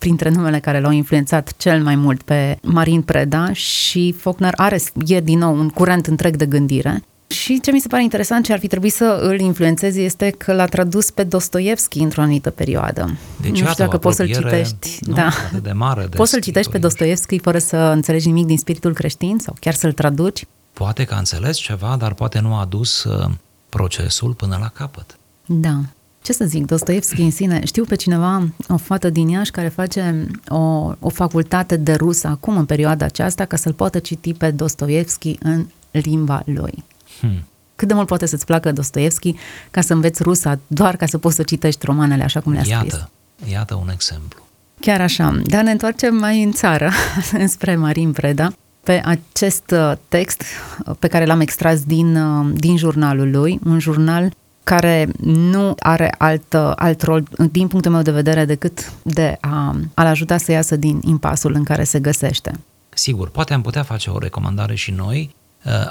printre 0.00 0.28
numele 0.28 0.60
care 0.60 0.80
l-au 0.80 0.90
influențat 0.90 1.52
cel 1.56 1.82
mai 1.82 1.94
mult 1.94 2.22
pe 2.22 2.58
Marin 2.62 3.02
Preda 3.02 3.52
și 3.52 4.14
Faulkner 4.18 4.52
are, 4.56 4.80
e 5.06 5.20
din 5.20 5.38
nou 5.38 5.54
un 5.54 5.68
curent 5.68 6.06
întreg 6.06 6.36
de 6.36 6.46
gândire. 6.46 7.02
Și 7.26 7.60
ce 7.60 7.72
mi 7.72 7.80
se 7.80 7.88
pare 7.88 8.02
interesant, 8.02 8.44
ce 8.44 8.52
ar 8.52 8.58
fi 8.58 8.66
trebuit 8.66 8.92
să 8.92 9.18
îl 9.22 9.40
influențeze, 9.40 10.00
este 10.00 10.30
că 10.30 10.52
l-a 10.52 10.66
tradus 10.66 11.10
pe 11.10 11.22
Dostoevski 11.22 11.98
într-o 11.98 12.20
anumită 12.20 12.50
perioadă. 12.50 13.16
Deci, 13.40 13.60
nu 13.60 13.68
știu 13.68 13.84
dacă 13.84 13.98
poți 13.98 14.16
să-l 14.16 14.32
citești. 14.32 14.98
Nu, 15.00 15.14
da. 15.14 15.30
de 15.62 15.72
mare 15.72 16.06
de 16.06 16.16
poți 16.16 16.30
să-l 16.30 16.40
citești 16.40 16.70
pe 16.70 16.78
Dostoevski 16.78 17.38
fără 17.38 17.58
să 17.58 17.76
înțelegi 17.76 18.26
nimic 18.26 18.46
din 18.46 18.58
spiritul 18.58 18.92
creștin 18.92 19.38
sau 19.38 19.56
chiar 19.60 19.74
să-l 19.74 19.92
traduci? 19.92 20.46
Poate 20.72 21.04
că 21.04 21.14
a 21.14 21.18
înțeles 21.18 21.56
ceva, 21.56 21.96
dar 21.98 22.14
poate 22.14 22.38
nu 22.38 22.54
a 22.54 22.64
dus 22.64 23.04
uh, 23.04 23.30
procesul 23.68 24.32
până 24.32 24.56
la 24.60 24.68
capăt. 24.68 25.18
Da 25.46 25.80
ce 26.22 26.32
să 26.32 26.44
zic, 26.44 26.66
Dostoevski 26.66 27.20
în 27.20 27.30
sine, 27.30 27.64
știu 27.64 27.84
pe 27.84 27.94
cineva, 27.94 28.48
o 28.68 28.76
fată 28.76 29.10
din 29.10 29.28
Iași 29.28 29.50
care 29.50 29.68
face 29.68 30.26
o, 30.48 30.92
o 30.98 31.08
facultate 31.08 31.76
de 31.76 31.94
rusă 31.94 32.26
acum 32.26 32.56
în 32.56 32.64
perioada 32.64 33.04
aceasta 33.04 33.44
ca 33.44 33.56
să-l 33.56 33.72
poată 33.72 33.98
citi 33.98 34.34
pe 34.34 34.50
Dostoevski 34.50 35.36
în 35.42 35.66
limba 35.90 36.42
lui. 36.44 36.84
Hmm. 37.20 37.44
Cât 37.76 37.88
de 37.88 37.94
mult 37.94 38.06
poate 38.06 38.26
să-ți 38.26 38.44
placă 38.44 38.72
Dostoevski 38.72 39.34
ca 39.70 39.80
să 39.80 39.92
înveți 39.92 40.22
rusa 40.22 40.58
doar 40.66 40.96
ca 40.96 41.06
să 41.06 41.18
poți 41.18 41.36
să 41.36 41.42
citești 41.42 41.86
romanele 41.86 42.22
așa 42.22 42.40
cum 42.40 42.52
le-a 42.52 42.62
iată, 42.66 42.86
scris? 42.86 43.52
Iată 43.52 43.74
un 43.74 43.88
exemplu. 43.92 44.46
Chiar 44.80 45.00
așa, 45.00 45.40
dar 45.44 45.62
ne 45.62 45.70
întoarcem 45.70 46.14
mai 46.14 46.42
în 46.42 46.52
țară, 46.52 46.90
înspre 47.32 47.76
Marin 47.76 48.12
Preda, 48.12 48.52
pe 48.82 49.02
acest 49.04 49.70
uh, 49.70 49.92
text 50.08 50.42
uh, 50.86 50.94
pe 50.98 51.08
care 51.08 51.24
l-am 51.24 51.40
extras 51.40 51.82
din, 51.82 52.16
uh, 52.16 52.50
din 52.54 52.76
jurnalul 52.76 53.30
lui, 53.30 53.60
un 53.64 53.78
jurnal 53.78 54.32
care 54.64 55.08
nu 55.22 55.74
are 55.78 56.14
alt, 56.18 56.54
alt 56.74 57.02
rol, 57.02 57.24
din 57.50 57.68
punctul 57.68 57.92
meu 57.92 58.02
de 58.02 58.10
vedere, 58.10 58.44
decât 58.44 58.92
de 59.02 59.36
a, 59.40 59.76
a-l 59.94 60.06
ajuta 60.06 60.36
să 60.36 60.52
iasă 60.52 60.76
din 60.76 61.00
impasul 61.04 61.54
în 61.54 61.64
care 61.64 61.84
se 61.84 62.00
găsește. 62.00 62.60
Sigur, 62.88 63.28
poate 63.28 63.54
am 63.54 63.62
putea 63.62 63.82
face 63.82 64.10
o 64.10 64.18
recomandare 64.18 64.74
și 64.74 64.90
noi, 64.90 65.34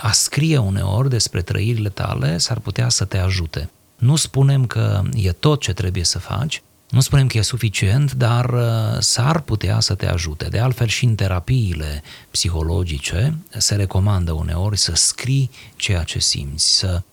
a 0.01 0.11
scrie 0.11 0.57
uneori 0.57 1.09
despre 1.09 1.41
trăirile 1.41 1.89
tale 1.89 2.37
s-ar 2.37 2.59
putea 2.59 2.89
să 2.89 3.05
te 3.05 3.17
ajute. 3.17 3.69
Nu 3.95 4.15
spunem 4.15 4.65
că 4.65 5.01
e 5.13 5.31
tot 5.31 5.61
ce 5.61 5.73
trebuie 5.73 6.03
să 6.03 6.19
faci, 6.19 6.61
nu 6.89 6.99
spunem 6.99 7.27
că 7.27 7.37
e 7.37 7.41
suficient, 7.41 8.13
dar 8.13 8.53
s-ar 8.99 9.39
putea 9.39 9.79
să 9.79 9.95
te 9.95 10.07
ajute. 10.07 10.45
De 10.45 10.59
altfel 10.59 10.87
și 10.87 11.05
în 11.05 11.15
terapiile 11.15 12.03
psihologice 12.31 13.37
se 13.57 13.75
recomandă 13.75 14.31
uneori 14.31 14.77
să 14.77 14.91
scrii 14.95 15.49
ceea 15.75 16.03
ce 16.03 16.19
simți, 16.19 16.77
să 16.77 16.87
Uh, 16.95 17.05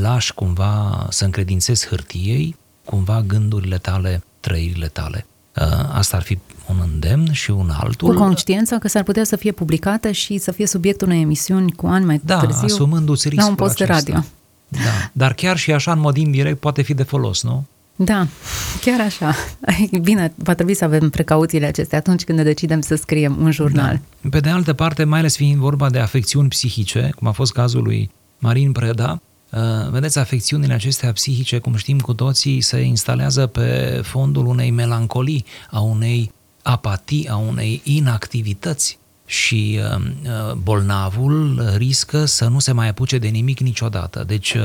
lași 0.00 0.34
cumva 0.34 1.06
să 1.10 1.24
încredințezi 1.24 1.86
hârtiei 1.86 2.56
cumva 2.84 3.22
gândurile 3.26 3.78
tale, 3.78 4.22
trăirile 4.40 4.86
tale. 4.86 5.26
Uh, 5.56 5.64
asta 5.92 6.16
ar 6.16 6.22
fi 6.22 6.38
un 6.68 6.76
îndemn 6.92 7.32
și 7.32 7.50
un 7.50 7.70
altul. 7.70 8.08
Cu 8.08 8.14
conștiința 8.14 8.78
că 8.78 8.88
s-ar 8.88 9.02
putea 9.02 9.24
să 9.24 9.36
fie 9.36 9.52
publicată 9.52 10.10
și 10.10 10.38
să 10.38 10.52
fie 10.52 10.66
subiectul 10.66 11.06
unei 11.06 11.20
emisiuni 11.20 11.72
cu 11.72 11.86
ani 11.86 12.04
mai 12.04 12.20
da, 12.24 12.38
târziu. 12.38 12.64
asumându-ți 12.64 13.28
riscul 13.28 13.44
La 13.44 13.50
un 13.50 13.56
post 13.56 13.80
acesta. 13.80 14.00
de 14.02 14.12
radio. 14.12 14.28
Da, 14.68 15.10
dar 15.12 15.32
chiar 15.32 15.56
și 15.56 15.72
așa, 15.72 15.92
în 15.92 16.00
mod 16.00 16.16
indirect, 16.16 16.60
poate 16.60 16.82
fi 16.82 16.94
de 16.94 17.02
folos, 17.02 17.42
nu? 17.42 17.64
Da, 17.96 18.26
chiar 18.80 19.00
așa. 19.00 19.34
Bine, 20.02 20.32
va 20.36 20.54
trebui 20.54 20.74
să 20.74 20.84
avem 20.84 21.10
precauțiile 21.10 21.66
acestea 21.66 21.98
atunci 21.98 22.24
când 22.24 22.38
ne 22.38 22.44
decidem 22.44 22.80
să 22.80 22.94
scriem 22.94 23.36
un 23.40 23.50
jurnal. 23.50 24.00
Da. 24.20 24.28
Pe 24.28 24.40
de 24.40 24.48
altă 24.48 24.72
parte, 24.72 25.04
mai 25.04 25.18
ales 25.18 25.36
fiind 25.36 25.58
vorba 25.60 25.90
de 25.90 25.98
afecțiuni 25.98 26.48
psihice, 26.48 27.10
cum 27.16 27.26
a 27.28 27.32
fost 27.32 27.52
cazul 27.52 27.82
lui 27.82 28.10
Marin 28.38 28.72
Preda, 28.72 29.10
uh, 29.10 29.27
vedeți, 29.90 30.18
afecțiunile 30.18 30.72
acestea 30.72 31.12
psihice, 31.12 31.58
cum 31.58 31.76
știm 31.76 32.00
cu 32.00 32.14
toții, 32.14 32.60
se 32.60 32.80
instalează 32.80 33.46
pe 33.46 34.00
fondul 34.04 34.46
unei 34.46 34.70
melancolii, 34.70 35.44
a 35.70 35.80
unei 35.80 36.32
apatii, 36.62 37.28
a 37.28 37.36
unei 37.36 37.80
inactivități 37.84 38.98
și 39.26 39.80
uh, 39.94 40.00
uh, 40.00 40.52
bolnavul 40.52 41.72
riscă 41.76 42.24
să 42.24 42.48
nu 42.48 42.58
se 42.58 42.72
mai 42.72 42.88
apuce 42.88 43.18
de 43.18 43.28
nimic 43.28 43.60
niciodată. 43.60 44.24
Deci, 44.24 44.56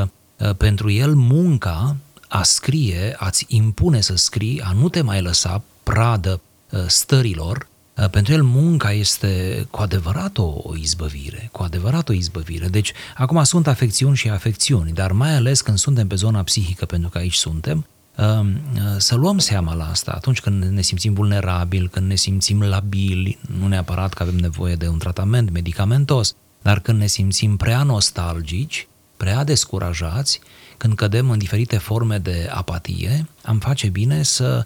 pentru 0.58 0.90
el, 0.90 1.14
munca 1.14 1.96
a 2.28 2.44
scrie, 2.44 3.16
a-ți 3.18 3.46
impune 3.48 4.02
să 4.02 4.16
scrii, 4.16 4.62
a 4.62 4.72
nu 4.72 4.90
te 4.90 5.02
mai 5.02 5.22
lăsa 5.22 5.64
pradă 5.84 6.42
stărilor, 6.88 7.68
pentru 8.12 8.34
el 8.34 8.44
munca 8.44 8.92
este 8.92 9.66
cu 9.72 9.82
adevărat 9.82 10.38
o, 10.38 10.54
o 10.64 10.76
izbăvire, 10.76 11.50
cu 11.52 11.64
adevărat 11.64 12.10
o 12.10 12.14
izbăvire. 12.14 12.68
Deci, 12.68 12.92
acum 13.16 13.44
sunt 13.44 13.68
afecțiuni 13.68 14.16
și 14.16 14.30
afecțiuni, 14.30 14.92
dar 14.92 15.12
mai 15.12 15.36
ales 15.36 15.62
când 15.62 15.78
suntem 15.78 16.08
pe 16.08 16.16
zona 16.16 16.44
psihică, 16.44 16.86
pentru 16.86 17.10
că 17.10 17.18
aici 17.18 17.36
suntem, 17.36 17.86
să 18.98 19.16
luăm 19.16 19.38
seama 19.38 19.74
la 19.74 19.90
asta 19.90 20.12
atunci 20.12 20.42
când 20.42 20.64
ne 20.64 20.82
simțim 20.82 21.14
vulnerabili, 21.14 21.88
când 21.88 22.08
ne 22.08 22.16
simțim 22.16 22.62
labili, 22.62 23.40
nu 23.60 23.68
neapărat 23.68 24.14
că 24.14 24.24
avem 24.24 24.36
nevoie 24.36 24.76
de 24.76 24.88
un 24.88 24.98
tratament 24.98 25.52
medicamentos, 25.52 26.36
dar 26.62 26.80
când 26.80 27.00
ne 27.00 27.08
simțim 27.08 27.58
prea 27.58 27.84
nostalgici, 27.84 28.88
prea 29.18 29.44
descurajați, 29.44 30.40
când 30.84 30.96
cădem 30.96 31.30
în 31.30 31.38
diferite 31.38 31.78
forme 31.78 32.18
de 32.18 32.50
apatie, 32.54 33.26
am 33.42 33.60
face 33.60 33.88
bine 33.88 34.24
să, 34.24 34.66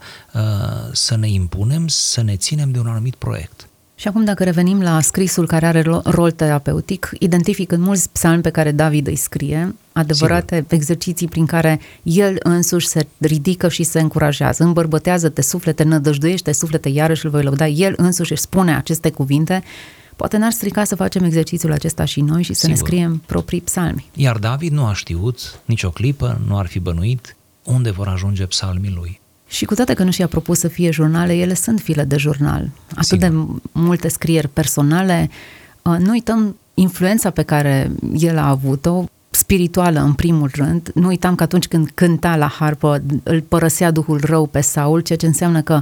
să 0.91 1.17
ne 1.17 1.29
impunem, 1.29 1.87
să 1.87 2.21
ne 2.21 2.35
ținem 2.35 2.71
de 2.71 2.79
un 2.79 2.87
anumit 2.87 3.15
proiect. 3.15 3.67
Și 3.95 4.07
acum 4.07 4.23
dacă 4.23 4.43
revenim 4.43 4.81
la 4.81 5.01
scrisul 5.01 5.47
care 5.47 5.65
are 5.65 5.81
rol 6.03 6.31
terapeutic, 6.31 7.11
identific 7.19 7.71
în 7.71 7.81
mulți 7.81 8.09
psalmi 8.09 8.41
pe 8.41 8.49
care 8.49 8.71
David 8.71 9.07
îi 9.07 9.15
scrie, 9.15 9.75
adevărate 9.91 10.55
Sigur. 10.55 10.73
exerciții 10.73 11.27
prin 11.27 11.45
care 11.45 11.79
el 12.03 12.35
însuși 12.39 12.87
se 12.87 13.07
ridică 13.17 13.69
și 13.69 13.83
se 13.83 13.99
încurajează. 13.99 14.63
Îmbărbătează-te 14.63 15.41
suflete, 15.41 15.83
nădăjduiește 15.83 16.51
suflete, 16.51 16.89
iarăși 16.89 17.25
îl 17.25 17.31
voi 17.31 17.43
lăuda. 17.43 17.67
El 17.67 17.93
însuși 17.97 18.31
își 18.31 18.41
spune 18.41 18.75
aceste 18.75 19.11
cuvinte 19.11 19.63
Poate 20.17 20.37
n-ar 20.37 20.51
strica 20.51 20.83
să 20.83 20.95
facem 20.95 21.23
exercițiul 21.23 21.71
acesta 21.71 22.05
și 22.05 22.21
noi 22.21 22.43
și 22.43 22.53
să 22.53 22.59
Sigur. 22.59 22.75
ne 22.75 22.85
scriem 22.85 23.23
proprii 23.25 23.61
psalmi. 23.61 24.09
Iar 24.13 24.37
David 24.37 24.71
nu 24.71 24.85
a 24.85 24.93
știut 24.93 25.59
nicio 25.65 25.89
clipă, 25.89 26.41
nu 26.47 26.57
ar 26.57 26.67
fi 26.67 26.79
bănuit 26.79 27.35
unde 27.63 27.91
vor 27.91 28.07
ajunge 28.07 28.45
psalmii 28.45 28.93
lui. 28.95 29.19
Și 29.47 29.65
cu 29.65 29.75
toate 29.75 29.93
că 29.93 30.03
nu 30.03 30.11
și-a 30.11 30.27
propus 30.27 30.59
să 30.59 30.67
fie 30.67 30.91
jurnale, 30.91 31.33
ele 31.35 31.53
sunt 31.53 31.79
file 31.79 32.03
de 32.03 32.17
jurnal. 32.17 32.69
Atât 32.91 33.03
Sigur. 33.05 33.27
de 33.27 33.35
multe 33.71 34.07
scrieri 34.07 34.47
personale. 34.47 35.29
Uh, 35.81 35.95
nu 35.99 36.09
uităm 36.09 36.55
influența 36.73 37.29
pe 37.29 37.43
care 37.43 37.91
el 38.13 38.37
a 38.37 38.47
avut-o, 38.47 39.03
spirituală 39.29 39.99
în 39.99 40.13
primul 40.13 40.49
rând. 40.53 40.91
Nu 40.93 41.07
uitam 41.07 41.35
că 41.35 41.43
atunci 41.43 41.67
când 41.67 41.91
cânta 41.93 42.35
la 42.35 42.47
harpă, 42.47 43.01
îl 43.23 43.41
părăsea 43.41 43.91
Duhul 43.91 44.19
rău 44.23 44.45
pe 44.45 44.61
Saul, 44.61 44.99
ceea 44.99 45.17
ce 45.17 45.25
înseamnă 45.25 45.61
că 45.61 45.81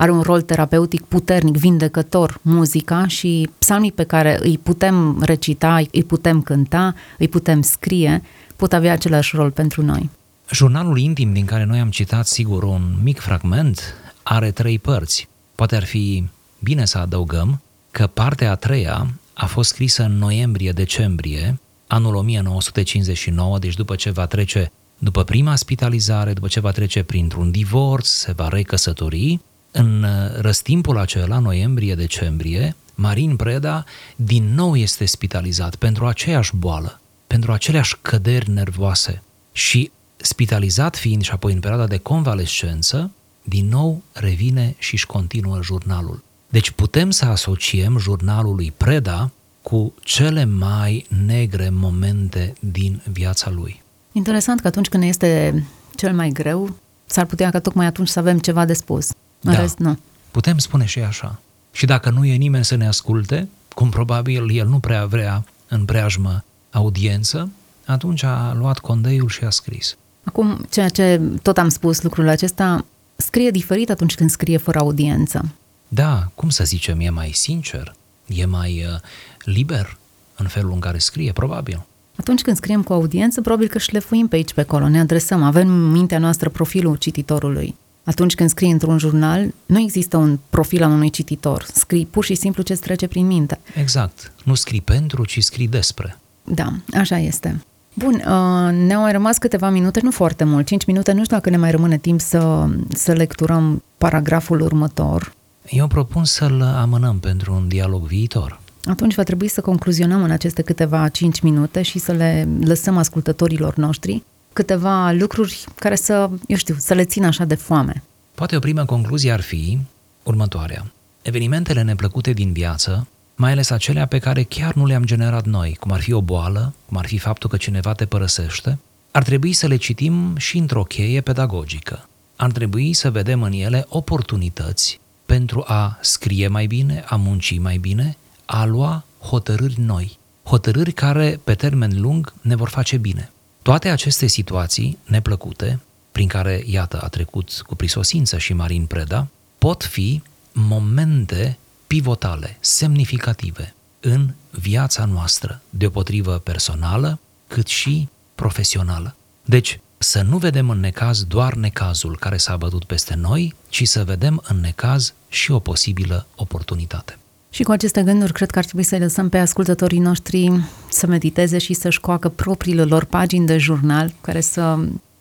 are 0.00 0.10
un 0.10 0.20
rol 0.20 0.42
terapeutic 0.42 1.04
puternic, 1.04 1.56
vindecător, 1.56 2.38
muzica 2.42 3.06
și 3.06 3.50
psalmii 3.58 3.92
pe 3.92 4.04
care 4.04 4.38
îi 4.42 4.58
putem 4.58 5.22
recita, 5.22 5.82
îi 5.92 6.04
putem 6.04 6.42
cânta, 6.42 6.94
îi 7.18 7.28
putem 7.28 7.62
scrie, 7.62 8.22
pot 8.56 8.72
avea 8.72 8.92
același 8.92 9.36
rol 9.36 9.50
pentru 9.50 9.82
noi. 9.82 10.10
Jurnalul 10.52 10.98
intim 10.98 11.32
din 11.32 11.44
care 11.44 11.64
noi 11.64 11.78
am 11.78 11.90
citat, 11.90 12.26
sigur, 12.26 12.62
un 12.62 12.96
mic 13.02 13.18
fragment, 13.18 13.94
are 14.22 14.50
trei 14.50 14.78
părți. 14.78 15.28
Poate 15.54 15.76
ar 15.76 15.84
fi 15.84 16.28
bine 16.58 16.84
să 16.84 16.98
adăugăm 16.98 17.60
că 17.90 18.06
partea 18.06 18.50
a 18.50 18.54
treia 18.54 19.06
a 19.34 19.46
fost 19.46 19.68
scrisă 19.68 20.02
în 20.02 20.18
noiembrie-decembrie 20.18 21.60
anul 21.86 22.14
1959, 22.14 23.58
deci 23.58 23.74
după 23.74 23.94
ce 23.94 24.10
va 24.10 24.26
trece 24.26 24.72
după 24.98 25.24
prima 25.24 25.56
spitalizare, 25.56 26.32
după 26.32 26.46
ce 26.46 26.60
va 26.60 26.70
trece 26.70 27.02
printr-un 27.02 27.50
divorț, 27.50 28.08
se 28.08 28.32
va 28.32 28.48
recăsători 28.48 29.40
în 29.70 30.02
uh, 30.02 30.40
răstimpul 30.40 30.98
acela, 30.98 31.38
noiembrie-decembrie, 31.38 32.76
Marin 32.94 33.36
Preda 33.36 33.84
din 34.16 34.54
nou 34.54 34.76
este 34.76 35.04
spitalizat 35.04 35.74
pentru 35.74 36.06
aceeași 36.06 36.56
boală, 36.56 37.00
pentru 37.26 37.52
aceleași 37.52 37.96
căderi 38.02 38.50
nervoase 38.50 39.22
și 39.52 39.90
spitalizat 40.16 40.96
fiind 40.96 41.22
și 41.22 41.30
apoi 41.30 41.52
în 41.52 41.60
perioada 41.60 41.86
de 41.86 41.96
convalescență, 41.96 43.10
din 43.42 43.68
nou 43.68 44.02
revine 44.12 44.74
și 44.78 44.94
își 44.94 45.06
continuă 45.06 45.62
jurnalul. 45.62 46.22
Deci 46.48 46.70
putem 46.70 47.10
să 47.10 47.24
asociem 47.24 47.98
jurnalul 47.98 48.54
lui 48.54 48.72
Preda 48.76 49.30
cu 49.62 49.94
cele 50.00 50.44
mai 50.44 51.06
negre 51.26 51.68
momente 51.68 52.52
din 52.60 53.02
viața 53.12 53.50
lui. 53.50 53.82
Interesant 54.12 54.60
că 54.60 54.66
atunci 54.66 54.88
când 54.88 55.02
este 55.02 55.64
cel 55.94 56.14
mai 56.14 56.28
greu, 56.28 56.76
s-ar 57.06 57.26
putea 57.26 57.50
ca 57.50 57.60
tocmai 57.60 57.86
atunci 57.86 58.08
să 58.08 58.18
avem 58.18 58.38
ceva 58.38 58.64
de 58.64 58.72
spus. 58.72 59.10
În 59.40 59.52
da. 59.52 59.60
rest, 59.60 59.78
nu. 59.78 59.98
Putem 60.30 60.58
spune 60.58 60.84
și 60.84 60.98
așa. 60.98 61.40
Și 61.72 61.86
dacă 61.86 62.10
nu 62.10 62.24
e 62.24 62.34
nimeni 62.34 62.64
să 62.64 62.74
ne 62.74 62.86
asculte, 62.86 63.48
cum 63.74 63.90
probabil 63.90 64.50
el 64.56 64.66
nu 64.66 64.78
prea 64.78 65.06
vrea 65.06 65.44
în 65.68 65.84
preajmă 65.84 66.44
audiență, 66.70 67.50
atunci 67.86 68.22
a 68.22 68.54
luat 68.58 68.78
condeiul 68.78 69.28
și 69.28 69.44
a 69.44 69.50
scris. 69.50 69.96
Acum, 70.24 70.66
ceea 70.70 70.88
ce 70.88 71.20
tot 71.42 71.58
am 71.58 71.68
spus 71.68 72.02
lucrul 72.02 72.28
acesta, 72.28 72.84
scrie 73.16 73.50
diferit 73.50 73.90
atunci 73.90 74.14
când 74.14 74.30
scrie 74.30 74.56
fără 74.56 74.78
audiență. 74.78 75.48
Da, 75.88 76.30
cum 76.34 76.48
să 76.48 76.64
zicem, 76.64 77.00
e 77.00 77.10
mai 77.10 77.30
sincer, 77.34 77.94
e 78.26 78.44
mai 78.44 78.84
uh, 78.86 79.00
liber 79.44 79.96
în 80.36 80.46
felul 80.46 80.72
în 80.72 80.80
care 80.80 80.98
scrie, 80.98 81.32
probabil. 81.32 81.84
Atunci 82.16 82.42
când 82.42 82.56
scriem 82.56 82.82
cu 82.82 82.92
audiență, 82.92 83.40
probabil 83.40 83.68
că 83.68 83.78
șlefuim 83.78 84.28
pe 84.28 84.36
aici, 84.36 84.52
pe 84.52 84.60
acolo, 84.60 84.88
ne 84.88 85.00
adresăm, 85.00 85.42
avem 85.42 85.68
în 85.68 85.90
mintea 85.90 86.18
noastră 86.18 86.48
profilul 86.48 86.96
cititorului. 86.96 87.74
Atunci 88.10 88.34
când 88.34 88.48
scrii 88.50 88.70
într-un 88.70 88.98
jurnal, 88.98 89.54
nu 89.66 89.78
există 89.78 90.16
un 90.16 90.38
profil 90.50 90.82
al 90.82 90.90
unui 90.90 91.10
cititor. 91.10 91.66
Scrii 91.74 92.06
pur 92.06 92.24
și 92.24 92.34
simplu 92.34 92.62
ce 92.62 92.72
îți 92.72 92.82
trece 92.82 93.06
prin 93.06 93.26
minte. 93.26 93.60
Exact. 93.74 94.32
Nu 94.44 94.54
scrii 94.54 94.80
pentru, 94.80 95.24
ci 95.24 95.42
scrii 95.42 95.68
despre. 95.68 96.18
Da, 96.44 96.72
așa 96.94 97.18
este. 97.18 97.62
Bun, 97.94 98.14
uh, 98.14 98.72
ne-au 98.86 99.00
mai 99.00 99.12
rămas 99.12 99.38
câteva 99.38 99.70
minute, 99.70 100.00
nu 100.02 100.10
foarte 100.10 100.44
mult, 100.44 100.66
5 100.66 100.84
minute, 100.84 101.12
nu 101.12 101.24
știu 101.24 101.36
dacă 101.36 101.50
ne 101.50 101.56
mai 101.56 101.70
rămâne 101.70 101.98
timp 101.98 102.20
să, 102.20 102.68
să 102.88 103.12
lecturăm 103.12 103.82
paragraful 103.98 104.60
următor. 104.60 105.32
Eu 105.68 105.86
propun 105.86 106.24
să-l 106.24 106.62
amânăm 106.62 107.18
pentru 107.18 107.54
un 107.54 107.68
dialog 107.68 108.02
viitor. 108.02 108.60
Atunci 108.84 109.14
va 109.14 109.22
trebui 109.22 109.48
să 109.48 109.60
concluzionăm 109.60 110.22
în 110.22 110.30
aceste 110.30 110.62
câteva 110.62 111.08
5 111.08 111.40
minute 111.40 111.82
și 111.82 111.98
să 111.98 112.12
le 112.12 112.48
lăsăm 112.60 112.96
ascultătorilor 112.96 113.76
noștri 113.76 114.22
câteva 114.52 115.10
lucruri 115.10 115.64
care 115.74 115.94
să, 115.94 116.30
eu 116.46 116.56
știu, 116.56 116.76
să 116.78 116.94
le 116.94 117.04
țină 117.04 117.26
așa 117.26 117.44
de 117.44 117.54
foame. 117.54 118.02
Poate 118.34 118.56
o 118.56 118.58
primă 118.58 118.84
concluzie 118.84 119.32
ar 119.32 119.40
fi 119.40 119.78
următoarea. 120.22 120.92
Evenimentele 121.22 121.82
neplăcute 121.82 122.32
din 122.32 122.52
viață, 122.52 123.06
mai 123.34 123.50
ales 123.50 123.70
acelea 123.70 124.06
pe 124.06 124.18
care 124.18 124.42
chiar 124.42 124.74
nu 124.74 124.86
le-am 124.86 125.04
generat 125.04 125.46
noi, 125.46 125.76
cum 125.80 125.92
ar 125.92 126.00
fi 126.00 126.12
o 126.12 126.22
boală, 126.22 126.74
cum 126.86 126.96
ar 126.96 127.06
fi 127.06 127.18
faptul 127.18 127.50
că 127.50 127.56
cineva 127.56 127.92
te 127.92 128.06
părăsește, 128.06 128.78
ar 129.10 129.22
trebui 129.22 129.52
să 129.52 129.66
le 129.66 129.76
citim 129.76 130.36
și 130.36 130.58
într-o 130.58 130.82
cheie 130.82 131.20
pedagogică. 131.20 132.08
Ar 132.36 132.52
trebui 132.52 132.92
să 132.92 133.10
vedem 133.10 133.42
în 133.42 133.52
ele 133.52 133.86
oportunități 133.88 135.00
pentru 135.26 135.64
a 135.66 135.98
scrie 136.00 136.48
mai 136.48 136.66
bine, 136.66 137.04
a 137.06 137.16
munci 137.16 137.58
mai 137.58 137.76
bine, 137.76 138.16
a 138.44 138.64
lua 138.64 139.04
hotărâri 139.20 139.80
noi, 139.80 140.18
hotărâri 140.42 140.92
care, 140.92 141.40
pe 141.44 141.54
termen 141.54 142.00
lung, 142.00 142.32
ne 142.40 142.54
vor 142.54 142.68
face 142.68 142.96
bine. 142.96 143.30
Toate 143.62 143.88
aceste 143.88 144.26
situații 144.26 144.98
neplăcute, 145.04 145.80
prin 146.12 146.28
care, 146.28 146.62
iată, 146.66 147.00
a 147.00 147.08
trecut 147.08 147.62
cu 147.66 147.74
prisosință 147.74 148.38
și 148.38 148.52
Marin 148.52 148.86
Preda, 148.86 149.26
pot 149.58 149.84
fi 149.84 150.22
momente 150.52 151.58
pivotale, 151.86 152.56
semnificative 152.60 153.74
în 154.00 154.30
viața 154.50 155.04
noastră, 155.04 155.62
deopotrivă 155.70 156.38
personală, 156.38 157.18
cât 157.46 157.66
și 157.66 158.08
profesională. 158.34 159.14
Deci, 159.44 159.80
să 159.98 160.22
nu 160.22 160.38
vedem 160.38 160.70
în 160.70 160.80
necaz 160.80 161.24
doar 161.24 161.54
necazul 161.54 162.16
care 162.18 162.36
s-a 162.36 162.56
bătut 162.56 162.84
peste 162.84 163.14
noi, 163.14 163.54
ci 163.68 163.88
să 163.88 164.04
vedem 164.04 164.42
în 164.46 164.60
necaz 164.60 165.14
și 165.28 165.50
o 165.50 165.58
posibilă 165.58 166.26
oportunitate. 166.34 167.18
Și 167.50 167.62
cu 167.62 167.70
aceste 167.70 168.02
gânduri, 168.02 168.32
cred 168.32 168.50
că 168.50 168.58
ar 168.58 168.64
trebui 168.64 168.82
să 168.84 168.98
lăsăm 168.98 169.28
pe 169.28 169.38
ascultătorii 169.38 169.98
noștri 169.98 170.62
să 170.88 171.06
mediteze 171.06 171.58
și 171.58 171.72
să-și 171.72 172.00
coacă 172.00 172.28
propriile 172.28 172.82
lor 172.82 173.04
pagini 173.04 173.46
de 173.46 173.58
jurnal, 173.58 174.12
care 174.20 174.40
să 174.40 174.78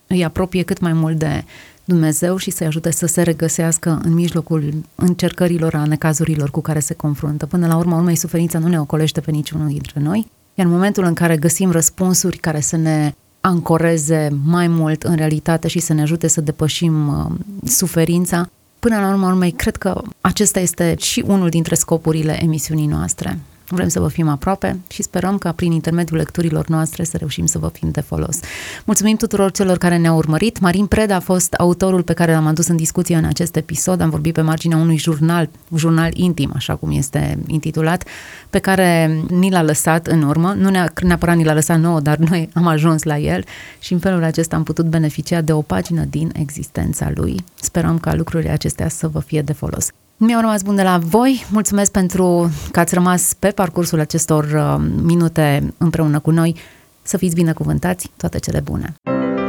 îi 0.08 0.24
apropie 0.24 0.64
cât 0.64 0.80
mai 0.80 0.94
mult 0.94 1.18
de 1.18 1.44
Dumnezeu 1.84 2.38
și 2.38 2.52
să-i 2.52 2.68
ajute 2.68 2.92
să 2.92 3.06
se 3.06 3.22
regăsească 3.22 4.00
în 4.04 4.14
mijlocul 4.14 4.74
încercărilor, 4.96 5.74
a 5.76 5.86
necazurilor 5.86 6.52
cu 6.52 6.62
care 6.62 6.80
se 6.80 6.94
confruntă. 6.94 7.46
Până 7.46 7.68
la 7.68 7.78
urmă, 7.78 7.96
urmei, 7.96 8.16
suferința 8.16 8.60
nu 8.60 8.68
ne 8.68 8.80
ocolește 8.80 9.22
pe 9.22 9.32
niciunul 9.32 9.68
dintre 9.68 10.00
noi, 10.00 10.32
iar 10.54 10.66
în 10.66 10.72
momentul 10.74 11.04
în 11.04 11.14
care 11.14 11.38
găsim 11.38 11.72
răspunsuri 11.72 12.38
care 12.38 12.60
să 12.60 12.78
ne 12.78 13.14
ancoreze 13.42 14.28
mai 14.46 14.68
mult 14.68 15.04
în 15.04 15.16
realitate 15.16 15.68
și 15.68 15.80
să 15.80 15.94
ne 15.94 16.02
ajute 16.02 16.28
să 16.28 16.42
depășim 16.42 17.08
uh, 17.08 17.26
suferința, 17.66 18.50
până 18.80 19.00
la 19.00 19.10
urmă, 19.10 19.28
urmei, 19.28 19.52
cred 19.52 19.76
că 19.76 20.02
acesta 20.22 20.60
este 20.60 20.96
și 21.00 21.24
unul 21.28 21.50
dintre 21.50 21.76
scopurile 21.76 22.44
emisiunii 22.44 22.86
noastre. 22.86 23.40
Vrem 23.72 23.88
să 23.88 24.00
vă 24.00 24.08
fim 24.08 24.28
aproape 24.28 24.80
și 24.90 25.02
sperăm 25.02 25.38
ca 25.38 25.52
prin 25.52 25.72
intermediul 25.72 26.18
lecturilor 26.18 26.68
noastre 26.68 27.04
să 27.04 27.18
reușim 27.18 27.46
să 27.46 27.58
vă 27.58 27.68
fim 27.68 27.90
de 27.90 28.02
folos. 28.02 28.40
Mulțumim 28.86 29.16
tuturor 29.16 29.52
celor 29.52 29.78
care 29.78 29.98
ne-au 29.98 30.18
urmărit. 30.18 30.60
Marin 30.60 30.86
Preda 30.86 31.16
a 31.16 31.20
fost 31.20 31.54
autorul 31.54 32.04
pe 32.04 32.14
care 32.14 32.32
l-am 32.32 32.48
adus 32.48 32.68
în 32.68 32.76
discuție 32.76 33.16
în 33.16 33.26
acest 33.26 33.56
episod. 33.56 34.02
Am 34.02 34.10
vorbit 34.10 34.34
pe 34.34 34.42
marginea 34.42 34.78
unui 34.78 34.98
jurnal, 34.98 35.50
jurnal 35.76 36.12
intim, 36.14 36.52
așa 36.56 36.76
cum 36.76 36.92
este 36.92 37.40
intitulat, 37.48 38.04
pe 38.50 38.60
care 38.60 39.22
ni 39.30 39.52
l-a 39.52 39.64
lăsat 39.64 40.08
în 40.08 40.22
urmă. 40.22 40.54
Nu 40.54 40.70
neapărat 41.02 41.36
ni 41.36 41.44
l-a 41.44 41.54
lăsat 41.54 41.80
nouă, 41.80 42.00
dar 42.00 42.18
noi 42.18 42.50
am 42.54 42.68
ajuns 42.68 43.04
la 43.04 43.18
el 43.18 43.44
și 43.80 43.94
în 43.94 44.00
felul 44.00 44.24
acesta 44.24 44.56
am 44.56 44.64
putut 44.64 44.86
beneficia 44.86 45.42
de 45.42 45.54
o 45.54 45.62
pagină 45.62 46.04
din 46.04 46.32
existența 46.34 47.12
lui. 47.16 47.44
Sperăm 47.62 48.00
ca 48.00 48.14
lucrurile 48.14 48.50
acestea 48.50 48.88
să 48.90 49.08
vă 49.08 49.20
fie 49.20 49.42
de 49.42 49.54
folos. 49.54 49.88
Mi-au 50.22 50.42
rămas 50.42 50.62
bun 50.62 50.76
de 50.76 50.82
la 50.82 50.98
voi. 50.98 51.46
Mulțumesc 51.52 51.92
pentru 51.92 52.52
că 52.72 52.80
ați 52.80 52.94
rămas 52.94 53.34
pe 53.34 53.50
parcursul 53.50 54.00
acestor 54.00 54.44
uh, 54.44 54.86
minute 55.02 55.74
împreună 55.78 56.20
cu 56.20 56.32
noi. 56.32 56.56
Să 57.02 57.18
fiți 57.18 57.36
binecuvântați, 57.36 58.12
toate 58.18 58.40
cele 58.40 58.60
bune! 58.60 58.94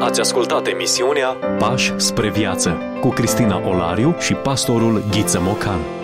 Ați 0.01 0.21
ascultat 0.21 0.67
emisiunea 0.67 1.27
Pași 1.59 1.93
spre 1.97 2.31
viață 2.31 2.77
cu 3.01 3.09
Cristina 3.09 3.69
Olariu 3.69 4.15
și 4.19 4.35
pastorul 4.35 5.05
Ghiță 5.11 5.41
Mocan. 5.41 6.00